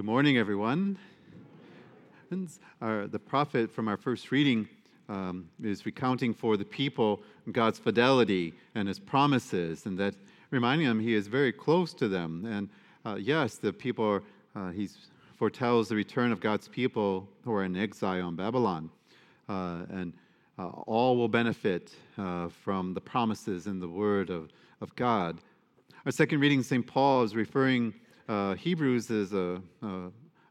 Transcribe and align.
Good 0.00 0.06
morning, 0.06 0.38
everyone. 0.38 0.96
Our, 2.80 3.06
the 3.06 3.18
prophet 3.18 3.70
from 3.70 3.86
our 3.86 3.98
first 3.98 4.30
reading 4.30 4.66
um, 5.10 5.50
is 5.62 5.84
recounting 5.84 6.32
for 6.32 6.56
the 6.56 6.64
people 6.64 7.20
God's 7.52 7.78
fidelity 7.78 8.54
and 8.74 8.88
his 8.88 8.98
promises, 8.98 9.84
and 9.84 9.98
that 9.98 10.14
reminding 10.48 10.88
them 10.88 11.00
he 11.00 11.12
is 11.12 11.26
very 11.26 11.52
close 11.52 11.92
to 11.92 12.08
them. 12.08 12.46
And 12.46 12.70
uh, 13.04 13.18
yes, 13.20 13.56
the 13.56 13.74
people 13.74 14.22
uh, 14.56 14.70
he 14.70 14.88
foretells 15.36 15.90
the 15.90 15.96
return 15.96 16.32
of 16.32 16.40
God's 16.40 16.66
people 16.66 17.28
who 17.44 17.52
are 17.52 17.64
in 17.64 17.76
exile 17.76 18.30
in 18.30 18.36
Babylon. 18.36 18.88
Uh, 19.50 19.80
and 19.90 20.14
uh, 20.58 20.68
all 20.86 21.18
will 21.18 21.28
benefit 21.28 21.92
uh, 22.16 22.48
from 22.48 22.94
the 22.94 23.02
promises 23.02 23.66
in 23.66 23.78
the 23.78 23.88
word 23.88 24.30
of, 24.30 24.48
of 24.80 24.96
God. 24.96 25.42
Our 26.06 26.10
second 26.10 26.40
reading, 26.40 26.62
St. 26.62 26.86
Paul 26.86 27.22
is 27.22 27.36
referring, 27.36 27.92
uh, 28.30 28.54
Hebrews 28.54 29.10
is 29.10 29.32
a, 29.32 29.60
a, 29.82 29.88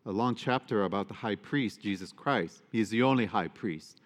a, 0.05 0.11
long 0.11 0.35
chapter 0.35 0.83
about 0.83 1.07
the 1.07 1.13
high 1.13 1.35
priest, 1.35 1.79
Jesus 1.79 2.11
Christ. 2.11 2.61
He 2.73 2.81
is 2.81 2.89
the 2.89 3.01
only 3.03 3.25
high 3.25 3.47
priest. 3.47 4.01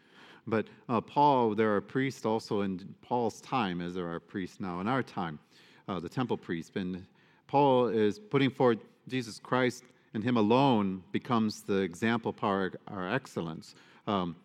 But 0.45 0.67
uh, 0.87 1.01
Paul, 1.01 1.55
there 1.55 1.75
are 1.75 1.81
priests 1.81 2.23
also 2.23 2.61
in 2.61 2.93
Paul's 3.01 3.41
time, 3.41 3.81
as 3.81 3.95
there 3.95 4.07
are 4.07 4.19
priests 4.19 4.59
now 4.59 4.79
in 4.79 4.87
our 4.87 5.01
time, 5.01 5.39
uh, 5.87 5.99
the 5.99 6.07
temple 6.07 6.37
priests. 6.37 6.75
And 6.75 7.03
Paul 7.47 7.87
is 7.87 8.19
putting 8.19 8.51
forward 8.51 8.79
Jesus 9.07 9.39
Christ, 9.39 9.85
and 10.13 10.23
Him 10.23 10.37
alone 10.37 11.01
becomes 11.11 11.61
the 11.61 11.77
example 11.77 12.35
our, 12.43 12.73
our 12.87 13.11
excellence. 13.11 13.73
Um, 14.05 14.35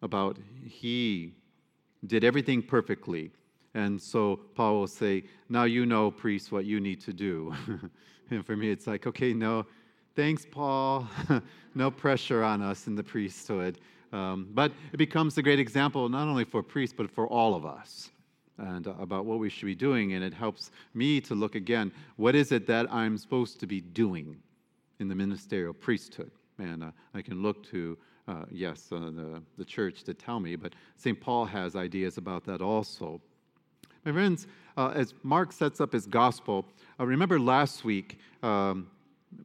about 0.00 0.38
He 0.64 1.34
did 2.06 2.24
everything 2.24 2.62
perfectly. 2.62 3.32
And 3.74 4.00
so 4.00 4.40
Paul 4.54 4.80
will 4.80 4.86
say, 4.86 5.24
Now 5.48 5.64
you 5.64 5.86
know, 5.86 6.10
priests, 6.10 6.50
what 6.50 6.64
you 6.64 6.80
need 6.80 7.00
to 7.02 7.12
do. 7.12 7.54
and 8.30 8.44
for 8.44 8.56
me, 8.56 8.70
it's 8.70 8.86
like, 8.86 9.06
okay, 9.06 9.32
no, 9.32 9.66
thanks, 10.14 10.46
Paul. 10.50 11.06
no 11.74 11.90
pressure 11.90 12.42
on 12.42 12.62
us 12.62 12.86
in 12.86 12.94
the 12.94 13.02
priesthood. 13.02 13.78
Um, 14.12 14.48
but 14.52 14.72
it 14.92 14.96
becomes 14.96 15.36
a 15.38 15.42
great 15.42 15.58
example, 15.58 16.08
not 16.08 16.28
only 16.28 16.44
for 16.44 16.62
priests, 16.62 16.94
but 16.96 17.10
for 17.10 17.28
all 17.28 17.54
of 17.54 17.66
us, 17.66 18.10
and 18.56 18.86
uh, 18.86 18.94
about 18.98 19.26
what 19.26 19.38
we 19.38 19.50
should 19.50 19.66
be 19.66 19.74
doing. 19.74 20.14
And 20.14 20.24
it 20.24 20.32
helps 20.32 20.70
me 20.94 21.20
to 21.22 21.34
look 21.34 21.54
again 21.54 21.92
what 22.16 22.34
is 22.34 22.52
it 22.52 22.66
that 22.66 22.92
I'm 22.92 23.18
supposed 23.18 23.60
to 23.60 23.66
be 23.66 23.80
doing 23.80 24.36
in 24.98 25.08
the 25.08 25.14
ministerial 25.14 25.74
priesthood? 25.74 26.30
And 26.58 26.82
uh, 26.82 26.90
I 27.14 27.22
can 27.22 27.42
look 27.42 27.62
to, 27.70 27.98
uh, 28.26 28.44
yes, 28.50 28.88
uh, 28.90 28.98
the, 28.98 29.42
the 29.58 29.64
church 29.64 30.02
to 30.04 30.14
tell 30.14 30.40
me, 30.40 30.56
but 30.56 30.72
St. 30.96 31.20
Paul 31.20 31.44
has 31.44 31.76
ideas 31.76 32.16
about 32.16 32.44
that 32.46 32.62
also. 32.62 33.20
My 34.04 34.12
friends, 34.12 34.46
uh, 34.76 34.92
as 34.94 35.12
Mark 35.22 35.52
sets 35.52 35.80
up 35.80 35.92
his 35.92 36.06
gospel, 36.06 36.64
uh, 37.00 37.06
remember 37.06 37.38
last 37.38 37.84
week, 37.84 38.18
um, 38.42 38.86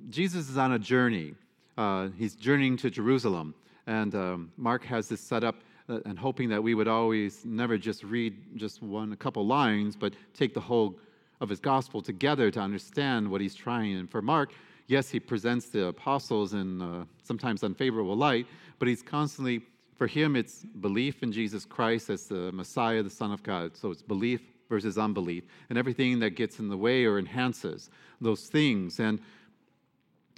Jesus 0.09 0.49
is 0.49 0.57
on 0.57 0.73
a 0.73 0.79
journey. 0.79 1.33
Uh, 1.77 2.09
he's 2.17 2.35
journeying 2.35 2.77
to 2.77 2.89
Jerusalem. 2.89 3.55
And 3.87 4.13
um, 4.15 4.51
Mark 4.55 4.85
has 4.85 5.09
this 5.09 5.19
set 5.19 5.43
up 5.43 5.55
uh, 5.89 5.99
and 6.05 6.17
hoping 6.17 6.49
that 6.49 6.61
we 6.61 6.75
would 6.75 6.87
always 6.87 7.43
never 7.43 7.77
just 7.77 8.03
read 8.03 8.35
just 8.55 8.81
one, 8.81 9.11
a 9.11 9.17
couple 9.17 9.45
lines, 9.45 9.95
but 9.95 10.13
take 10.33 10.53
the 10.53 10.61
whole 10.61 10.99
of 11.41 11.49
his 11.49 11.59
gospel 11.59 12.01
together 12.01 12.49
to 12.51 12.59
understand 12.59 13.29
what 13.29 13.41
he's 13.41 13.55
trying. 13.55 13.97
And 13.97 14.09
for 14.09 14.21
Mark, 14.21 14.53
yes, 14.88 15.09
he 15.09 15.19
presents 15.19 15.67
the 15.67 15.88
apostles 15.88 16.53
in 16.53 16.81
uh, 16.81 17.05
sometimes 17.23 17.63
unfavorable 17.63 18.15
light, 18.15 18.47
but 18.79 18.88
he's 18.88 19.01
constantly, 19.01 19.61
for 19.95 20.08
him, 20.08 20.36
it's 20.36 20.63
belief 20.63 21.23
in 21.23 21.31
Jesus 21.31 21.66
Christ 21.66 22.09
as 22.09 22.27
the 22.27 22.52
Messiah, 22.52 23.03
the 23.03 23.09
Son 23.09 23.31
of 23.31 23.44
God. 23.44 23.77
So 23.77 23.91
it's 23.91 24.02
belief 24.02 24.41
versus 24.69 24.97
unbelief, 24.97 25.44
and 25.69 25.77
everything 25.77 26.19
that 26.19 26.31
gets 26.31 26.59
in 26.59 26.67
the 26.67 26.77
way 26.77 27.05
or 27.05 27.19
enhances 27.19 27.89
those 28.19 28.47
things. 28.47 29.00
And 29.00 29.19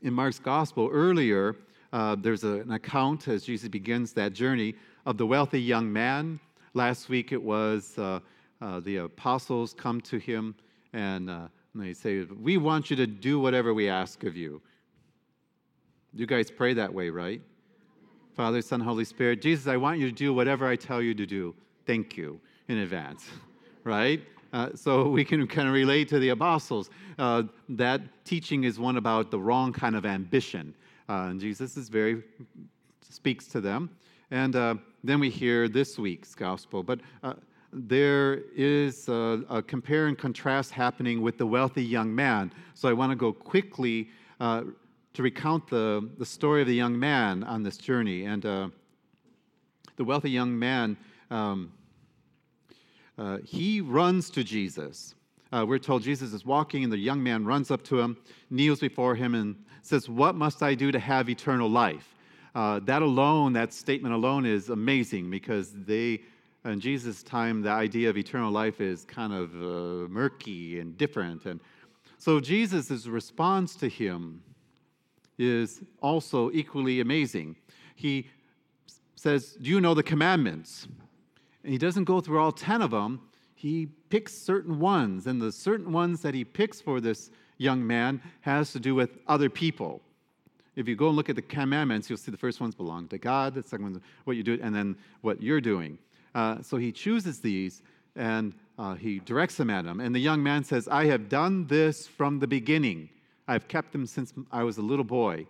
in 0.03 0.13
Mark's 0.13 0.39
gospel 0.39 0.89
earlier, 0.91 1.55
uh, 1.93 2.15
there's 2.19 2.43
a, 2.43 2.55
an 2.61 2.71
account 2.71 3.27
as 3.27 3.43
Jesus 3.45 3.69
begins 3.69 4.11
that 4.13 4.33
journey 4.33 4.75
of 5.05 5.17
the 5.17 5.25
wealthy 5.25 5.61
young 5.61 5.91
man. 5.91 6.39
Last 6.73 7.07
week 7.07 7.31
it 7.31 7.41
was 7.41 7.97
uh, 7.97 8.19
uh, 8.61 8.81
the 8.81 8.97
apostles 8.97 9.73
come 9.73 10.01
to 10.01 10.17
him 10.17 10.55
and, 10.91 11.29
uh, 11.29 11.47
and 11.73 11.83
they 11.83 11.93
say, 11.93 12.23
We 12.23 12.57
want 12.57 12.89
you 12.89 12.95
to 12.97 13.07
do 13.07 13.39
whatever 13.39 13.73
we 13.73 13.87
ask 13.87 14.23
of 14.25 14.35
you. 14.35 14.61
You 16.13 16.25
guys 16.25 16.51
pray 16.51 16.73
that 16.73 16.93
way, 16.93 17.09
right? 17.09 17.41
Father, 18.35 18.61
Son, 18.61 18.81
Holy 18.81 19.05
Spirit, 19.05 19.41
Jesus, 19.41 19.65
I 19.65 19.77
want 19.77 19.97
you 19.97 20.07
to 20.09 20.13
do 20.13 20.33
whatever 20.33 20.67
I 20.67 20.75
tell 20.75 21.01
you 21.01 21.13
to 21.13 21.25
do. 21.25 21.55
Thank 21.85 22.17
you 22.17 22.37
in 22.67 22.79
advance, 22.79 23.23
right? 23.85 24.21
Uh, 24.51 24.71
so 24.75 25.07
we 25.07 25.23
can 25.23 25.47
kind 25.47 25.69
of 25.69 25.73
relate 25.73 26.09
to 26.09 26.19
the 26.19 26.29
apostles. 26.29 26.89
Uh, 27.17 27.43
that 27.69 28.01
teaching 28.25 28.65
is 28.65 28.77
one 28.77 28.97
about 28.97 29.31
the 29.31 29.39
wrong 29.39 29.71
kind 29.71 29.95
of 29.95 30.05
ambition. 30.05 30.75
Uh, 31.07 31.27
and 31.29 31.39
Jesus 31.39 31.77
is 31.77 31.87
very 31.87 32.23
speaks 33.09 33.47
to 33.47 33.61
them. 33.61 33.89
And 34.31 34.57
uh, 34.57 34.75
then 35.01 35.21
we 35.21 35.29
hear 35.29 35.69
this 35.69 35.97
week's 35.97 36.35
gospel. 36.35 36.83
But 36.83 36.99
uh, 37.23 37.35
there 37.71 38.41
is 38.53 39.07
a, 39.07 39.45
a, 39.49 39.61
compare 39.61 40.07
and 40.07 40.17
contrast 40.17 40.71
happening 40.71 41.21
with 41.21 41.37
the 41.37 41.45
wealthy 41.47 41.83
young 41.83 42.13
man. 42.13 42.51
So 42.73 42.89
I 42.89 42.93
want 42.93 43.11
to 43.11 43.15
go 43.15 43.31
quickly 43.31 44.09
uh, 44.41 44.63
to 45.15 45.23
recount 45.23 45.67
the, 45.67 46.09
the 46.17 46.25
story 46.25 46.61
of 46.61 46.67
the 46.67 46.75
young 46.75 46.97
man 46.97 47.43
on 47.43 47.63
this 47.63 47.77
journey. 47.77 48.25
And 48.25 48.45
uh, 48.45 48.69
the 49.95 50.03
wealthy 50.03 50.29
young 50.29 50.57
man, 50.57 50.97
um, 51.31 51.71
uh, 53.17 53.37
he 53.43 53.81
runs 53.81 54.29
to 54.31 54.43
Jesus. 54.43 55.15
we're 55.51 55.79
told 55.79 56.03
Jesus 56.03 56.33
is 56.33 56.45
walking, 56.45 56.83
and 56.83 56.91
the 56.91 56.97
young 56.97 57.23
man 57.23 57.45
runs 57.45 57.71
up 57.71 57.83
to 57.83 57.99
him, 57.99 58.17
kneels 58.49 58.79
before 58.79 59.15
him, 59.15 59.35
and 59.35 59.55
says, 59.81 60.09
What 60.09 60.35
must 60.35 60.61
I 60.61 60.75
do 60.75 60.91
to 60.91 60.99
have 60.99 61.29
eternal 61.29 61.69
life? 61.69 62.15
Uh, 62.55 62.79
that 62.85 63.01
alone, 63.01 63.51
that 63.53 63.73
statement 63.73 64.15
alone 64.15 64.45
is 64.45 64.69
amazing 64.69 65.29
because 65.29 65.73
they, 65.73 66.21
in 66.63 66.79
Jesus' 66.79 67.21
time, 67.21 67.61
the 67.61 67.69
idea 67.69 68.09
of 68.09 68.17
eternal 68.17 68.49
life 68.49 68.79
is 68.79 69.03
kind 69.03 69.33
of 69.33 69.53
uh, 69.55 70.07
murky 70.07 70.79
and 70.79 70.97
different. 70.97 71.45
And 71.45 71.59
so 72.17 72.39
Jesus' 72.39 73.07
response 73.07 73.75
to 73.75 73.89
him 73.89 74.41
is 75.37 75.81
also 76.01 76.51
equally 76.51 76.99
amazing. 76.99 77.55
He 77.95 78.29
says, 79.15 79.57
Do 79.61 79.69
you 79.69 79.81
know 79.81 79.93
the 79.93 80.03
commandments? 80.03 80.87
And 81.63 81.71
he 81.71 81.77
doesn't 81.77 82.03
go 82.03 82.21
through 82.21 82.39
all 82.39 82.51
10 82.51 82.81
of 82.81 82.91
them. 82.91 83.21
He 83.55 83.87
picks 84.09 84.33
certain 84.33 84.79
ones, 84.79 85.25
and 85.27 85.41
the 85.41 85.51
certain 85.51 85.91
ones 85.91 86.21
that 86.21 86.33
he 86.33 86.43
picks 86.43 86.79
for 86.79 87.01
this 87.01 87.31
young 87.57 87.85
man 87.85 88.21
has 88.41 88.71
to 88.73 88.79
do 88.79 88.93
with 88.93 89.17
other 89.27 89.49
people. 89.49 90.01
If 90.75 90.87
you 90.87 90.95
go 90.95 91.07
and 91.07 91.15
look 91.15 91.29
at 91.29 91.35
the 91.35 91.41
commandments, 91.41 92.09
you'll 92.09 92.17
see 92.17 92.31
the 92.31 92.37
first 92.37 92.59
ones 92.59 92.75
belong 92.75 93.07
to 93.07 93.17
God, 93.17 93.55
the 93.55 93.63
second 93.63 93.85
one's 93.85 93.99
what 94.25 94.35
you 94.35 94.43
do, 94.43 94.59
and 94.61 94.75
then 94.75 94.95
what 95.21 95.41
you're 95.41 95.61
doing. 95.61 95.97
Uh, 96.33 96.61
so 96.61 96.77
he 96.77 96.91
chooses 96.91 97.39
these 97.39 97.81
and 98.15 98.53
uh, 98.77 98.93
he 98.93 99.19
directs 99.19 99.55
them 99.55 99.69
at 99.69 99.85
him. 99.85 99.99
And 99.99 100.13
the 100.13 100.19
young 100.19 100.43
man 100.43 100.63
says, 100.63 100.87
I 100.87 101.05
have 101.05 101.29
done 101.29 101.67
this 101.67 102.07
from 102.07 102.39
the 102.39 102.47
beginning. 102.47 103.09
I've 103.47 103.67
kept 103.67 103.91
them 103.91 104.05
since 104.05 104.33
I 104.51 104.63
was 104.63 104.77
a 104.77 104.81
little 104.81 105.05
boy. 105.05 105.47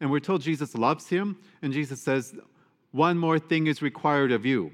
And 0.00 0.10
we're 0.10 0.20
told 0.20 0.42
Jesus 0.42 0.74
loves 0.74 1.08
him, 1.08 1.36
and 1.62 1.72
Jesus 1.72 2.00
says, 2.00 2.34
One 2.90 3.18
more 3.18 3.38
thing 3.38 3.66
is 3.66 3.82
required 3.82 4.32
of 4.32 4.44
you. 4.44 4.72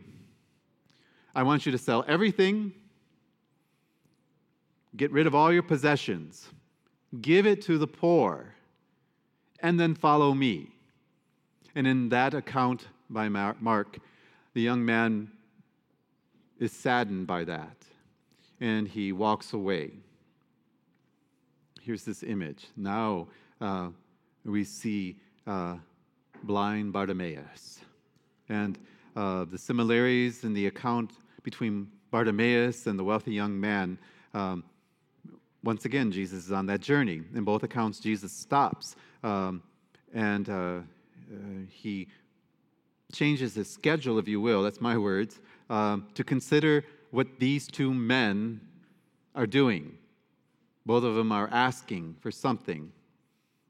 I 1.35 1.43
want 1.43 1.67
you 1.67 1.73
to 1.73 1.79
sell 1.79 2.05
everything, 2.09 2.73
get 4.97 5.13
rid 5.13 5.27
of 5.27 5.35
all 5.35 5.53
your 5.53 5.63
possessions, 5.63 6.49
Give 7.23 7.47
it 7.47 7.63
to 7.63 7.79
the 7.79 7.87
poor, 7.87 8.55
and 9.61 9.81
then 9.81 9.95
follow 9.95 10.35
me. 10.35 10.69
And 11.75 11.87
in 11.87 12.11
that 12.11 12.35
account 12.35 12.89
by 13.09 13.29
Mark, 13.29 13.99
the 14.53 14.61
young 14.61 14.85
man 14.85 15.31
is 16.59 16.73
saddened 16.73 17.27
by 17.27 17.45
that, 17.45 17.77
and 18.61 18.87
he 18.87 19.13
walks 19.13 19.53
away. 19.53 19.93
Here's 21.89 22.03
this 22.03 22.23
image. 22.23 22.67
Now 22.77 23.29
uh, 23.63 23.89
we 24.45 24.63
see 24.63 25.17
uh, 25.47 25.77
blind 26.43 26.93
Bartimaeus. 26.93 27.81
And 28.51 28.79
uh, 29.17 29.47
the 29.47 29.57
similarities 29.57 30.45
in 30.45 30.53
the 30.53 30.67
account 30.67 31.13
between 31.45 31.91
Bartimaeus 32.11 32.89
and 32.89 32.99
the 32.99 33.05
wealthy 33.05 33.33
young 33.33 33.59
man 33.59 33.97
um, 34.35 34.65
once 35.65 35.87
again, 35.87 36.13
Jesus 36.13 36.45
is 36.45 36.53
on 36.53 36.67
that 36.67 36.81
journey. 36.81 37.23
In 37.35 37.45
both 37.45 37.63
accounts, 37.63 38.01
Jesus 38.01 38.33
stops 38.33 38.95
um, 39.23 39.63
and 40.13 40.47
uh, 40.51 40.53
uh, 40.53 40.81
he 41.71 42.09
changes 43.15 43.55
his 43.55 43.71
schedule, 43.71 44.19
if 44.19 44.29
you 44.29 44.43
will, 44.43 44.63
that's 44.63 44.83
my 44.83 44.99
words, 44.99 45.41
um, 45.71 46.07
to 46.13 46.23
consider 46.23 46.85
what 47.13 47.39
these 47.39 47.67
two 47.67 47.95
men 47.95 48.61
are 49.35 49.47
doing. 49.47 49.97
Both 50.89 51.05
of 51.05 51.17
them 51.17 51.33
are 51.33 51.51
asking 51.53 52.17
for 52.19 52.31
something. 52.31 52.91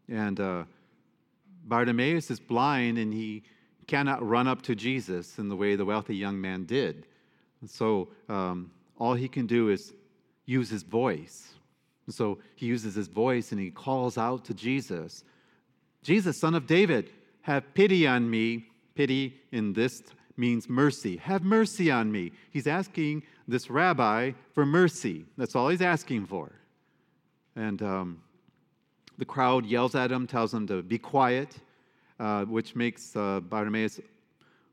And 0.09 0.39
uh, 0.39 0.67
Bartimaeus 1.65 2.31
is 2.31 2.39
blind 2.39 2.97
and 2.97 3.13
he 3.13 3.43
cannot 3.89 4.25
run 4.25 4.47
up 4.47 4.63
to 4.63 4.77
Jesus 4.77 5.37
in 5.37 5.49
the 5.49 5.57
way 5.57 5.75
the 5.75 5.85
wealthy 5.85 6.15
young 6.15 6.41
man 6.41 6.65
did. 6.65 7.07
And 7.61 7.69
so 7.69 8.11
um, 8.29 8.71
all 9.01 9.15
he 9.15 9.27
can 9.27 9.49
do 9.49 9.69
is 9.69 9.95
use 10.47 10.71
his 10.71 10.85
voice. 10.85 11.49
And 12.07 12.15
so 12.15 12.39
he 12.55 12.67
uses 12.67 12.95
his 12.95 13.09
voice 13.09 13.51
and 13.51 13.61
he 13.61 13.73
calls 13.73 14.17
out 14.17 14.45
to 14.45 14.55
Jesus, 14.55 15.25
Jesus, 16.05 16.37
son 16.37 16.55
of 16.55 16.69
David, 16.69 17.11
have 17.41 17.75
pity 17.75 18.07
on 18.07 18.31
me. 18.31 18.69
Pity 18.95 19.35
in 19.51 19.73
this 19.73 20.05
means 20.37 20.69
mercy. 20.69 21.17
Have 21.17 21.43
mercy 21.43 21.91
on 21.91 22.13
me. 22.13 22.31
He's 22.53 22.69
asking 22.69 23.25
this 23.49 23.69
rabbi 23.69 24.31
for 24.53 24.65
mercy. 24.65 25.25
That's 25.37 25.57
all 25.57 25.69
he's 25.69 25.83
asking 25.83 26.27
for. 26.27 26.53
And 27.57 27.83
um, 27.83 28.23
the 29.19 29.25
crowd 29.25 29.67
yells 29.67 29.95
at 29.95 30.13
him, 30.13 30.27
tells 30.27 30.55
him 30.55 30.67
to 30.69 30.83
be 30.83 30.99
quiet, 30.99 31.57
uh, 32.21 32.45
which 32.45 32.77
makes 32.77 33.17
uh, 33.17 33.41
Bartimaeus 33.41 34.01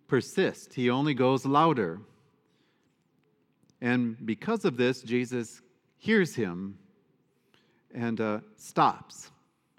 persist. 0.07 0.74
He 0.74 0.89
only 0.89 1.13
goes 1.13 1.45
louder. 1.45 2.00
And 3.81 4.24
because 4.25 4.66
of 4.66 4.77
this, 4.77 5.01
Jesus 5.01 5.62
hears 5.98 6.36
him 6.36 6.77
and 7.94 8.22
uh, 8.22 8.39
stops 8.56 9.31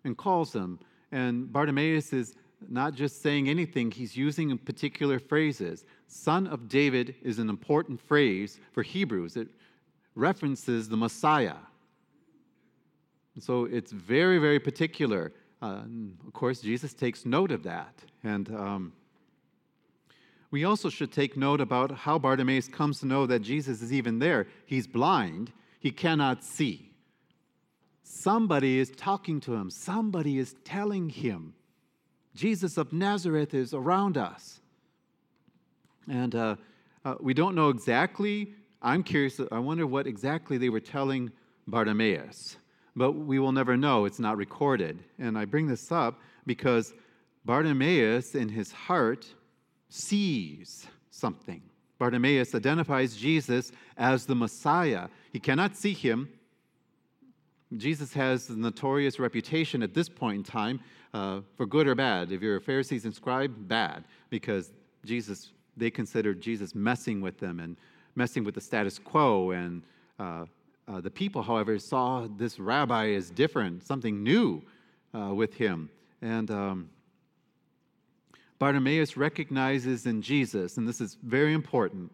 and 0.05 0.17
calls 0.17 0.53
him. 0.53 0.79
And 1.13 1.53
Bartimaeus 1.53 2.13
is 2.13 2.35
not 2.69 2.95
just 2.95 3.23
saying 3.23 3.49
anything, 3.49 3.91
he's 3.91 4.17
using 4.17 4.57
particular 4.59 5.19
phrases. 5.19 5.85
Son 6.09 6.47
of 6.47 6.69
David 6.69 7.15
is 7.23 7.39
an 7.39 7.49
important 7.49 8.01
phrase 8.01 8.59
for 8.73 8.83
Hebrews, 8.83 9.37
it 9.37 9.49
references 10.15 10.89
the 10.89 10.97
Messiah. 10.97 11.57
So 13.38 13.65
it's 13.65 13.93
very, 13.93 14.38
very 14.38 14.59
particular. 14.59 15.33
Uh, 15.61 15.83
of 16.27 16.33
course, 16.33 16.61
Jesus 16.61 16.94
takes 16.94 17.27
note 17.27 17.50
of 17.50 17.62
that. 17.65 17.94
And 18.25 18.49
um, 18.55 18.93
we 20.50 20.65
also 20.65 20.88
should 20.88 21.12
take 21.12 21.37
note 21.37 21.61
about 21.61 21.91
how 21.91 22.19
Bartimaeus 22.19 22.69
comes 22.69 23.00
to 23.00 23.06
know 23.06 23.27
that 23.27 23.41
Jesus 23.41 23.83
is 23.83 23.93
even 23.93 24.19
there. 24.19 24.47
He's 24.65 24.87
blind, 24.87 25.53
he 25.79 25.91
cannot 25.91 26.44
see. 26.44 26.93
Somebody 28.03 28.79
is 28.79 28.91
talking 28.91 29.41
to 29.41 29.55
him, 29.55 29.71
somebody 29.71 30.38
is 30.38 30.55
telling 30.65 31.11
him. 31.11 31.55
Jesus 32.35 32.77
of 32.77 32.93
Nazareth 32.93 33.55
is 33.55 33.75
around 33.75 34.17
us. 34.17 34.61
And 36.09 36.35
uh, 36.35 36.56
uh, 37.05 37.15
we 37.21 37.35
don't 37.35 37.55
know 37.55 37.71
exactly. 37.71 38.53
I'm 38.81 39.03
curious, 39.03 39.41
I 39.50 39.59
wonder 39.59 39.87
what 39.87 40.06
exactly 40.06 40.59
they 40.59 40.69
were 40.69 40.81
telling 40.81 41.33
Bartimaeus. 41.67 42.56
But 42.97 43.13
we 43.13 43.39
will 43.39 43.53
never 43.53 43.77
know, 43.77 44.07
it's 44.07 44.19
not 44.19 44.39
recorded. 44.39 44.99
And 45.19 45.37
I 45.37 45.45
bring 45.45 45.67
this 45.67 45.93
up 45.93 46.19
because 46.47 46.95
Bartimaeus, 47.45 48.35
in 48.35 48.49
his 48.49 48.73
heart, 48.73 49.27
sees 49.91 50.87
something. 51.11 51.63
Bartimaeus 51.99 52.55
identifies 52.55 53.17
Jesus 53.17 53.71
as 53.97 54.27
the 54.27 54.35
Messiah. 54.35 55.09
He 55.33 55.39
cannot 55.39 55.77
see 55.77 55.93
him. 55.93 56.29
Jesus 57.77 58.13
has 58.15 58.47
the 58.47 58.57
notorious 58.57 59.19
reputation 59.19 59.83
at 59.83 59.93
this 59.93 60.09
point 60.09 60.39
in 60.39 60.45
time 60.45 60.81
uh, 61.13 61.41
for 61.57 61.67
good 61.67 61.87
or 61.87 61.95
bad. 61.95 62.33
If 62.33 62.41
you're 62.43 62.57
a 62.57 62.61
Pharisees 62.61 63.05
and 63.05 63.15
scribe, 63.15 63.53
bad, 63.69 64.05
because 64.31 64.73
Jesus, 65.05 65.53
they 65.77 65.91
considered 65.91 66.41
Jesus 66.41 66.75
messing 66.75 67.21
with 67.21 67.39
them 67.39 67.61
and 67.61 67.77
messing 68.15 68.45
with 68.45 68.55
the 68.55 68.61
status 68.61 68.99
quo. 68.99 69.51
And 69.51 69.83
uh, 70.19 70.47
uh, 70.88 71.00
the 71.00 71.11
people, 71.11 71.43
however, 71.43 71.79
saw 71.79 72.27
this 72.37 72.59
rabbi 72.59 73.11
as 73.11 73.31
different, 73.31 73.85
something 73.87 74.23
new 74.23 74.62
uh, 75.15 75.35
with 75.35 75.55
him. 75.55 75.91
And 76.23 76.50
um, 76.50 76.91
Bartimaeus 78.59 79.17
recognizes 79.17 80.06
in 80.06 80.23
Jesus, 80.23 80.77
and 80.77 80.88
this 80.88 81.00
is 81.00 81.17
very 81.23 81.53
important, 81.53 82.12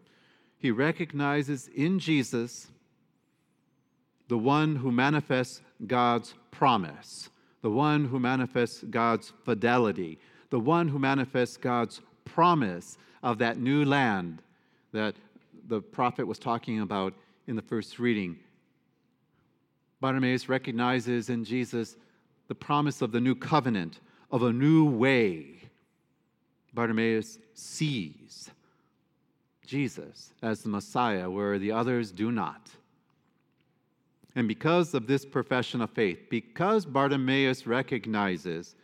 he 0.57 0.71
recognizes 0.71 1.69
in 1.75 1.99
Jesus 1.99 2.67
the 4.27 4.37
one 4.37 4.75
who 4.75 4.91
manifests 4.91 5.61
God's 5.85 6.33
promise, 6.51 7.29
the 7.61 7.69
one 7.69 8.05
who 8.05 8.19
manifests 8.19 8.83
God's 8.89 9.33
fidelity, 9.43 10.19
the 10.49 10.59
one 10.59 10.87
who 10.87 10.99
manifests 10.99 11.57
God's 11.57 12.01
promise 12.25 12.97
of 13.21 13.37
that 13.37 13.57
new 13.57 13.85
land 13.85 14.41
that 14.91 15.15
the 15.67 15.81
prophet 15.81 16.25
was 16.25 16.39
talking 16.39 16.81
about 16.81 17.13
in 17.47 17.55
the 17.55 17.61
first 17.61 17.99
reading. 17.99 18.37
Bartimaeus 20.03 20.49
recognizes 20.49 21.29
in 21.29 21.45
Jesus 21.45 21.95
the 22.49 22.55
promise 22.55 23.01
of 23.01 23.13
the 23.13 23.21
new 23.21 23.33
covenant, 23.33 24.01
of 24.33 24.43
a 24.43 24.51
new 24.51 24.83
way, 24.83 25.61
Bartimaeus 26.73 27.39
sees 27.53 28.51
Jesus 29.65 30.33
as 30.41 30.61
the 30.61 30.67
Messiah, 30.67 31.29
where 31.29 31.57
the 31.57 31.71
others 31.71 32.11
do 32.11 32.33
not. 32.33 32.69
And 34.35 34.45
because 34.45 34.93
of 34.93 35.07
this 35.07 35.23
profession 35.23 35.79
of 35.79 35.89
faith, 35.91 36.19
because 36.29 36.85
Bartimaeus 36.85 37.65
recognizes 37.65 38.75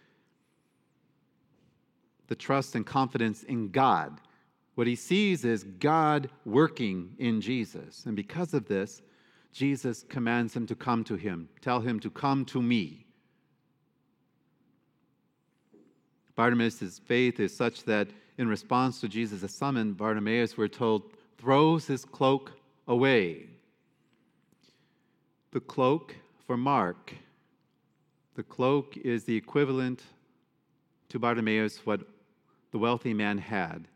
the 2.27 2.36
trust 2.36 2.75
and 2.75 2.86
confidence 2.86 3.44
in 3.44 3.72
God, 3.72 4.22
what 4.75 4.88
he 4.88 4.95
sees 4.95 5.44
is 5.44 5.65
God 5.65 6.30
working 6.45 7.13
in 7.19 7.42
Jesus. 7.42 8.06
And 8.06 8.15
because 8.15 8.54
of 8.54 8.69
this, 8.69 9.01
Jesus 9.51 10.06
commands 10.07 10.56
him 10.56 10.68
to 10.68 10.75
come 10.75 11.04
to 11.06 11.16
him, 11.16 11.50
tell 11.62 11.80
him 11.80 12.00
to 12.00 12.10
come 12.10 12.46
to 12.46 12.62
me. 12.62 13.06
Bartimaeus' 16.36 17.00
faith 17.00 17.40
is 17.40 17.56
such 17.56 17.84
that 17.84 18.07
in 18.38 18.48
response 18.48 19.01
to 19.01 19.10
Jesus' 19.10 19.54
summon, 19.54 19.94
Bartimaeus, 19.94 20.57
we're 20.57 20.69
told, 20.69 21.04
throws 21.38 21.86
his 21.88 22.06
cloak 22.06 22.54
away. 22.88 23.48
The 25.51 25.60
cloak 25.60 26.16
for 26.48 26.56
Mark, 26.56 27.13
the 28.36 28.44
cloak 28.44 28.96
is 28.96 29.25
the 29.25 29.36
equivalent 29.36 30.04
to 31.10 31.19
Bartimaeus 31.19 31.86
what 31.86 32.01
the 32.72 32.78
wealthy 32.78 33.13
man 33.13 33.38
had 33.38 33.88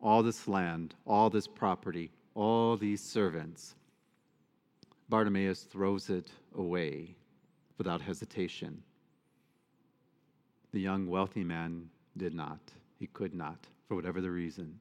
all 0.00 0.22
this 0.22 0.48
land, 0.48 0.94
all 1.06 1.30
this 1.30 1.46
property, 1.46 2.10
all 2.34 2.76
these 2.76 3.00
servants. 3.00 3.74
Bartimaeus 5.12 5.64
throws 5.64 6.08
it 6.08 6.30
away 6.56 7.14
without 7.76 8.00
hesitation. 8.00 8.82
The 10.72 10.80
young 10.80 11.06
wealthy 11.06 11.44
man 11.44 11.90
did 12.16 12.32
not. 12.32 12.60
He 12.98 13.08
could 13.08 13.34
not, 13.34 13.58
for 13.86 13.94
whatever 13.94 14.22
the 14.22 14.30
reason. 14.30 14.80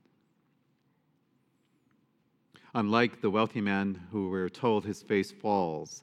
Unlike 2.73 3.19
the 3.19 3.29
wealthy 3.29 3.59
man 3.59 3.99
who 4.09 4.29
we're 4.29 4.47
told 4.47 4.85
his 4.85 5.03
face 5.03 5.31
falls 5.31 5.99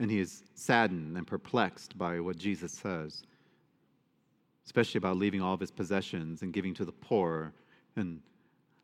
and 0.00 0.10
he 0.10 0.18
is 0.18 0.42
saddened 0.56 1.16
and 1.16 1.24
perplexed 1.24 1.96
by 1.96 2.18
what 2.18 2.36
Jesus 2.36 2.72
says, 2.72 3.22
especially 4.66 4.98
about 4.98 5.16
leaving 5.16 5.40
all 5.40 5.54
of 5.54 5.60
his 5.60 5.70
possessions 5.70 6.42
and 6.42 6.52
giving 6.52 6.74
to 6.74 6.84
the 6.84 6.90
poor 6.90 7.52
and 7.94 8.20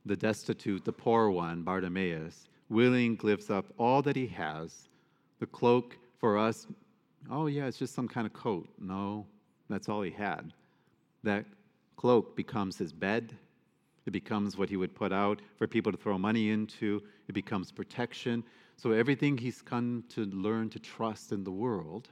the 0.07 0.17
destitute, 0.17 0.85
the 0.85 0.93
poor 0.93 1.29
one, 1.29 1.63
Bartimaeus, 1.63 2.47
willing 2.71 3.17
gives 3.17 3.51
up 3.51 3.67
all 3.77 4.01
that 4.03 4.17
he 4.17 4.27
has. 4.29 4.89
The 5.41 5.47
cloak 5.47 5.99
for 6.19 6.39
us, 6.39 6.67
oh 7.31 7.47
yeah, 7.47 7.67
it's 7.67 7.79
just 7.79 7.95
some 7.95 8.09
kind 8.09 8.27
of 8.27 8.33
coat. 8.33 8.69
No, 8.79 9.27
that's 9.69 9.89
all 9.89 10.03
he 10.03 10.11
had. 10.11 10.53
That 11.23 11.45
cloak 11.97 12.37
becomes 12.37 12.79
his 12.79 12.93
bed. 12.93 13.37
It 14.07 14.13
becomes 14.13 14.57
what 14.57 14.71
he 14.71 14.77
would 14.77 14.95
put 14.95 15.13
out 15.13 15.43
for 15.59 15.67
people 15.67 15.93
to 15.93 15.99
throw 15.99 16.17
money 16.17 16.51
into. 16.51 17.03
It 17.29 17.33
becomes 17.33 17.71
protection. 17.71 18.43
So 18.77 18.93
everything 18.93 19.37
he's 19.37 19.61
come 19.61 20.05
to 20.11 20.25
learn 20.25 20.71
to 20.71 20.79
trust 20.79 21.33
in 21.33 21.45
the 21.45 21.51
world, 21.51 22.09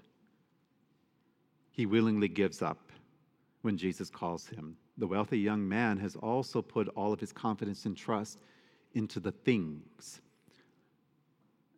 he 1.71 1.87
willingly 1.87 2.29
gives 2.29 2.61
up 2.61 2.93
when 3.63 3.79
Jesus 3.79 4.11
calls 4.11 4.47
him. 4.47 4.77
The 4.99 5.07
wealthy 5.07 5.39
young 5.39 5.67
man 5.67 5.97
has 5.99 6.17
also 6.17 6.61
put 6.61 6.89
all 6.89 7.13
of 7.13 7.21
his 7.21 7.33
confidence 7.33 7.87
and 7.87 7.97
trust 7.97 8.39
into 8.95 9.21
the 9.21 9.33
things. 9.33 10.21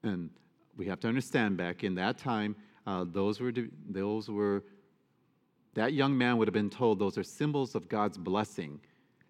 And 0.03 0.31
we 0.77 0.87
have 0.87 1.01
to 1.01 1.09
understand 1.09 1.57
back 1.57 1.85
in 1.85 1.95
that 1.97 2.19
time, 2.19 2.57
uh, 2.87 3.05
those 3.11 3.41
were 3.41 3.53
those 3.89 4.29
were 4.29 4.65
that 5.75 5.93
young 5.93 6.17
man 6.17 6.37
would 6.39 6.49
have 6.49 6.55
been 6.55 6.71
told 6.71 6.99
those 6.99 7.17
are 7.19 7.23
symbols 7.23 7.75
of 7.75 7.89
God's 7.89 8.19
blessing. 8.19 8.81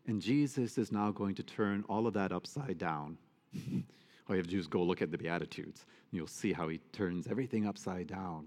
And 0.07 0.21
Jesus 0.21 0.79
is 0.79 0.91
now 0.91 1.11
going 1.11 1.35
to 1.35 1.43
turn 1.43 1.85
all 1.89 2.07
of 2.07 2.15
that 2.15 2.33
upside 2.33 2.79
down. 2.79 3.19
all 3.57 4.35
you 4.35 4.37
have 4.37 4.47
to 4.47 4.51
do 4.51 4.59
is 4.59 4.67
go 4.67 4.83
look 4.83 5.03
at 5.03 5.11
the 5.11 5.19
Beatitudes, 5.19 5.85
and 6.11 6.19
you'll 6.19 6.27
see 6.27 6.53
how 6.53 6.69
he 6.69 6.79
turns 6.93 7.27
everything 7.27 7.67
upside 7.67 8.07
down. 8.07 8.47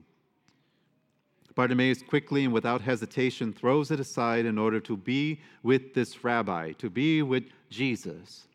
Bartimaeus 1.56 2.02
quickly 2.02 2.46
and 2.46 2.54
without 2.54 2.82
hesitation 2.82 3.54
throws 3.54 3.92
it 3.92 4.00
aside 4.00 4.46
in 4.46 4.58
order 4.58 4.80
to 4.80 4.98
be 4.98 5.40
with 5.62 5.94
this 5.94 6.24
rabbi, 6.24 6.72
to 6.74 6.90
be 6.90 7.22
with 7.22 7.44
Jesus. 7.70 8.48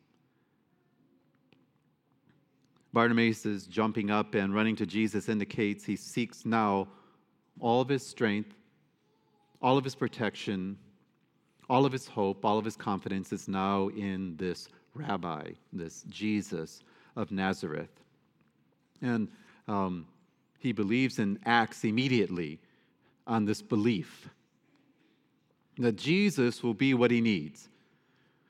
Bartimaeus' 2.93 3.67
jumping 3.67 4.09
up 4.11 4.35
and 4.35 4.53
running 4.53 4.75
to 4.77 4.85
Jesus 4.85 5.29
indicates 5.29 5.85
he 5.85 5.95
seeks 5.95 6.45
now 6.45 6.87
all 7.59 7.81
of 7.81 7.89
his 7.89 8.05
strength 8.05 8.55
all 9.61 9.77
of 9.77 9.83
his 9.83 9.95
protection, 9.95 10.77
all 11.69 11.85
of 11.85 11.91
his 11.91 12.07
hope, 12.07 12.45
all 12.45 12.57
of 12.57 12.65
his 12.65 12.75
confidence 12.75 13.31
is 13.33 13.47
now 13.47 13.89
in 13.89 14.35
this 14.37 14.69
rabbi, 14.93 15.51
this 15.73 16.03
Jesus 16.09 16.81
of 17.15 17.31
Nazareth. 17.31 17.91
And 19.01 19.29
um, 19.67 20.07
he 20.59 20.71
believes 20.71 21.19
and 21.19 21.39
acts 21.45 21.83
immediately 21.83 22.59
on 23.27 23.45
this 23.45 23.61
belief. 23.61 24.29
that 25.77 25.95
Jesus 25.95 26.61
will 26.61 26.73
be 26.73 26.93
what 26.93 27.11
he 27.11 27.21
needs. 27.21 27.69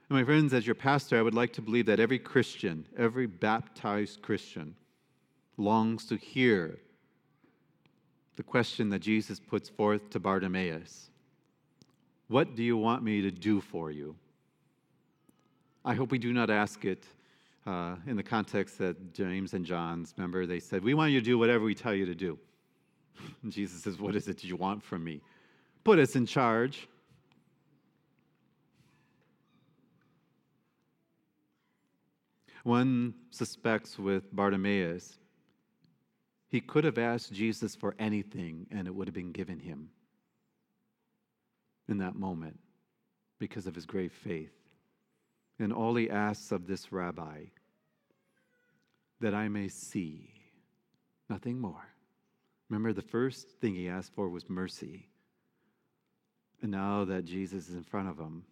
And 0.09 0.17
my 0.17 0.23
friends, 0.23 0.53
as 0.53 0.65
your 0.65 0.75
pastor, 0.75 1.19
I 1.19 1.21
would 1.21 1.35
like 1.35 1.53
to 1.53 1.61
believe 1.61 1.85
that 1.85 1.99
every 1.99 2.17
Christian, 2.17 2.87
every 2.97 3.27
baptized 3.27 4.23
Christian, 4.23 4.75
longs 5.57 6.05
to 6.05 6.15
hear 6.15 6.79
the 8.35 8.43
question 8.43 8.89
that 8.89 8.99
Jesus 8.99 9.39
puts 9.39 9.69
forth 9.69 10.09
to 10.09 10.19
Bartimaeus 10.19 11.09
What 12.27 12.55
do 12.55 12.63
you 12.63 12.77
want 12.77 13.03
me 13.03 13.21
to 13.21 13.31
do 13.31 13.61
for 13.61 13.91
you? 13.91 14.15
I 15.85 15.93
hope 15.93 16.11
we 16.11 16.17
do 16.17 16.33
not 16.33 16.49
ask 16.49 16.85
it 16.85 17.05
uh, 17.67 17.95
in 18.07 18.15
the 18.15 18.23
context 18.23 18.79
that 18.79 19.13
James 19.13 19.53
and 19.53 19.65
John's, 19.65 20.13
remember, 20.17 20.45
they 20.47 20.59
said, 20.59 20.83
We 20.83 20.95
want 20.95 21.11
you 21.11 21.19
to 21.19 21.25
do 21.25 21.37
whatever 21.37 21.63
we 21.63 21.75
tell 21.75 21.93
you 21.93 22.05
to 22.05 22.15
do. 22.15 22.39
And 23.43 23.51
Jesus 23.51 23.83
says, 23.83 23.99
What 23.99 24.15
is 24.15 24.27
it 24.27 24.43
you 24.43 24.55
want 24.55 24.81
from 24.81 25.03
me? 25.03 25.21
Put 25.83 25.99
us 25.99 26.15
in 26.15 26.25
charge. 26.25 26.87
One 32.63 33.13
suspects 33.31 33.97
with 33.97 34.35
Bartimaeus, 34.35 35.17
he 36.49 36.61
could 36.61 36.83
have 36.83 36.97
asked 36.97 37.31
Jesus 37.31 37.75
for 37.75 37.95
anything 37.99 38.67
and 38.71 38.87
it 38.87 38.93
would 38.93 39.07
have 39.07 39.15
been 39.15 39.31
given 39.31 39.59
him 39.59 39.89
in 41.87 41.99
that 41.99 42.15
moment 42.15 42.59
because 43.39 43.67
of 43.67 43.75
his 43.75 43.85
great 43.85 44.11
faith. 44.11 44.53
And 45.59 45.73
all 45.73 45.95
he 45.95 46.09
asks 46.09 46.51
of 46.51 46.67
this 46.67 46.91
rabbi, 46.91 47.45
that 49.19 49.33
I 49.33 49.49
may 49.49 49.67
see, 49.67 50.33
nothing 51.29 51.59
more. 51.59 51.87
Remember, 52.69 52.93
the 52.93 53.01
first 53.01 53.47
thing 53.59 53.75
he 53.75 53.89
asked 53.89 54.13
for 54.13 54.29
was 54.29 54.49
mercy. 54.49 55.07
And 56.61 56.71
now 56.71 57.03
that 57.05 57.25
Jesus 57.25 57.67
is 57.67 57.75
in 57.75 57.83
front 57.83 58.09
of 58.09 58.17
him, 58.17 58.43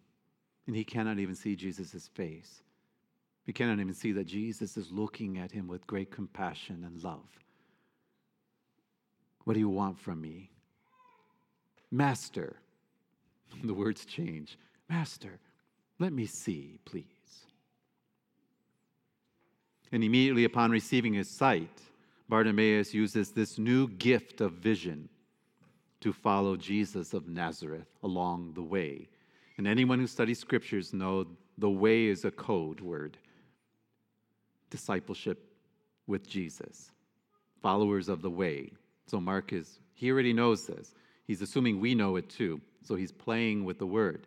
and 0.66 0.76
he 0.76 0.84
cannot 0.84 1.18
even 1.18 1.34
see 1.34 1.56
Jesus' 1.56 2.08
face, 2.08 2.62
he 3.48 3.52
cannot 3.54 3.80
even 3.80 3.94
see 3.94 4.12
that 4.12 4.26
Jesus 4.26 4.76
is 4.76 4.92
looking 4.92 5.38
at 5.38 5.50
him 5.50 5.68
with 5.68 5.86
great 5.86 6.10
compassion 6.10 6.84
and 6.84 7.02
love. 7.02 7.24
What 9.44 9.54
do 9.54 9.58
you 9.58 9.70
want 9.70 9.98
from 9.98 10.20
me? 10.20 10.50
Master. 11.90 12.56
The 13.64 13.72
words 13.72 14.04
change. 14.04 14.58
Master, 14.90 15.38
let 15.98 16.12
me 16.12 16.26
see, 16.26 16.78
please. 16.84 17.46
And 19.92 20.04
immediately 20.04 20.44
upon 20.44 20.70
receiving 20.70 21.14
his 21.14 21.30
sight, 21.30 21.80
Bartimaeus 22.28 22.92
uses 22.92 23.30
this 23.30 23.56
new 23.56 23.88
gift 23.88 24.42
of 24.42 24.52
vision 24.52 25.08
to 26.02 26.12
follow 26.12 26.54
Jesus 26.54 27.14
of 27.14 27.26
Nazareth 27.28 27.88
along 28.02 28.52
the 28.52 28.62
way. 28.62 29.08
And 29.56 29.66
anyone 29.66 29.98
who 29.98 30.06
studies 30.06 30.38
scriptures 30.38 30.92
know 30.92 31.24
the 31.56 31.70
way 31.70 32.04
is 32.04 32.26
a 32.26 32.30
code 32.30 32.82
word. 32.82 33.16
Discipleship 34.70 35.44
with 36.06 36.28
Jesus, 36.28 36.90
followers 37.62 38.08
of 38.08 38.22
the 38.22 38.30
way. 38.30 38.72
So 39.06 39.20
Mark 39.20 39.52
is, 39.52 39.78
he 39.94 40.10
already 40.10 40.32
knows 40.32 40.66
this. 40.66 40.94
He's 41.26 41.42
assuming 41.42 41.80
we 41.80 41.94
know 41.94 42.16
it 42.16 42.28
too. 42.28 42.60
So 42.82 42.94
he's 42.94 43.12
playing 43.12 43.64
with 43.64 43.78
the 43.78 43.86
word. 43.86 44.26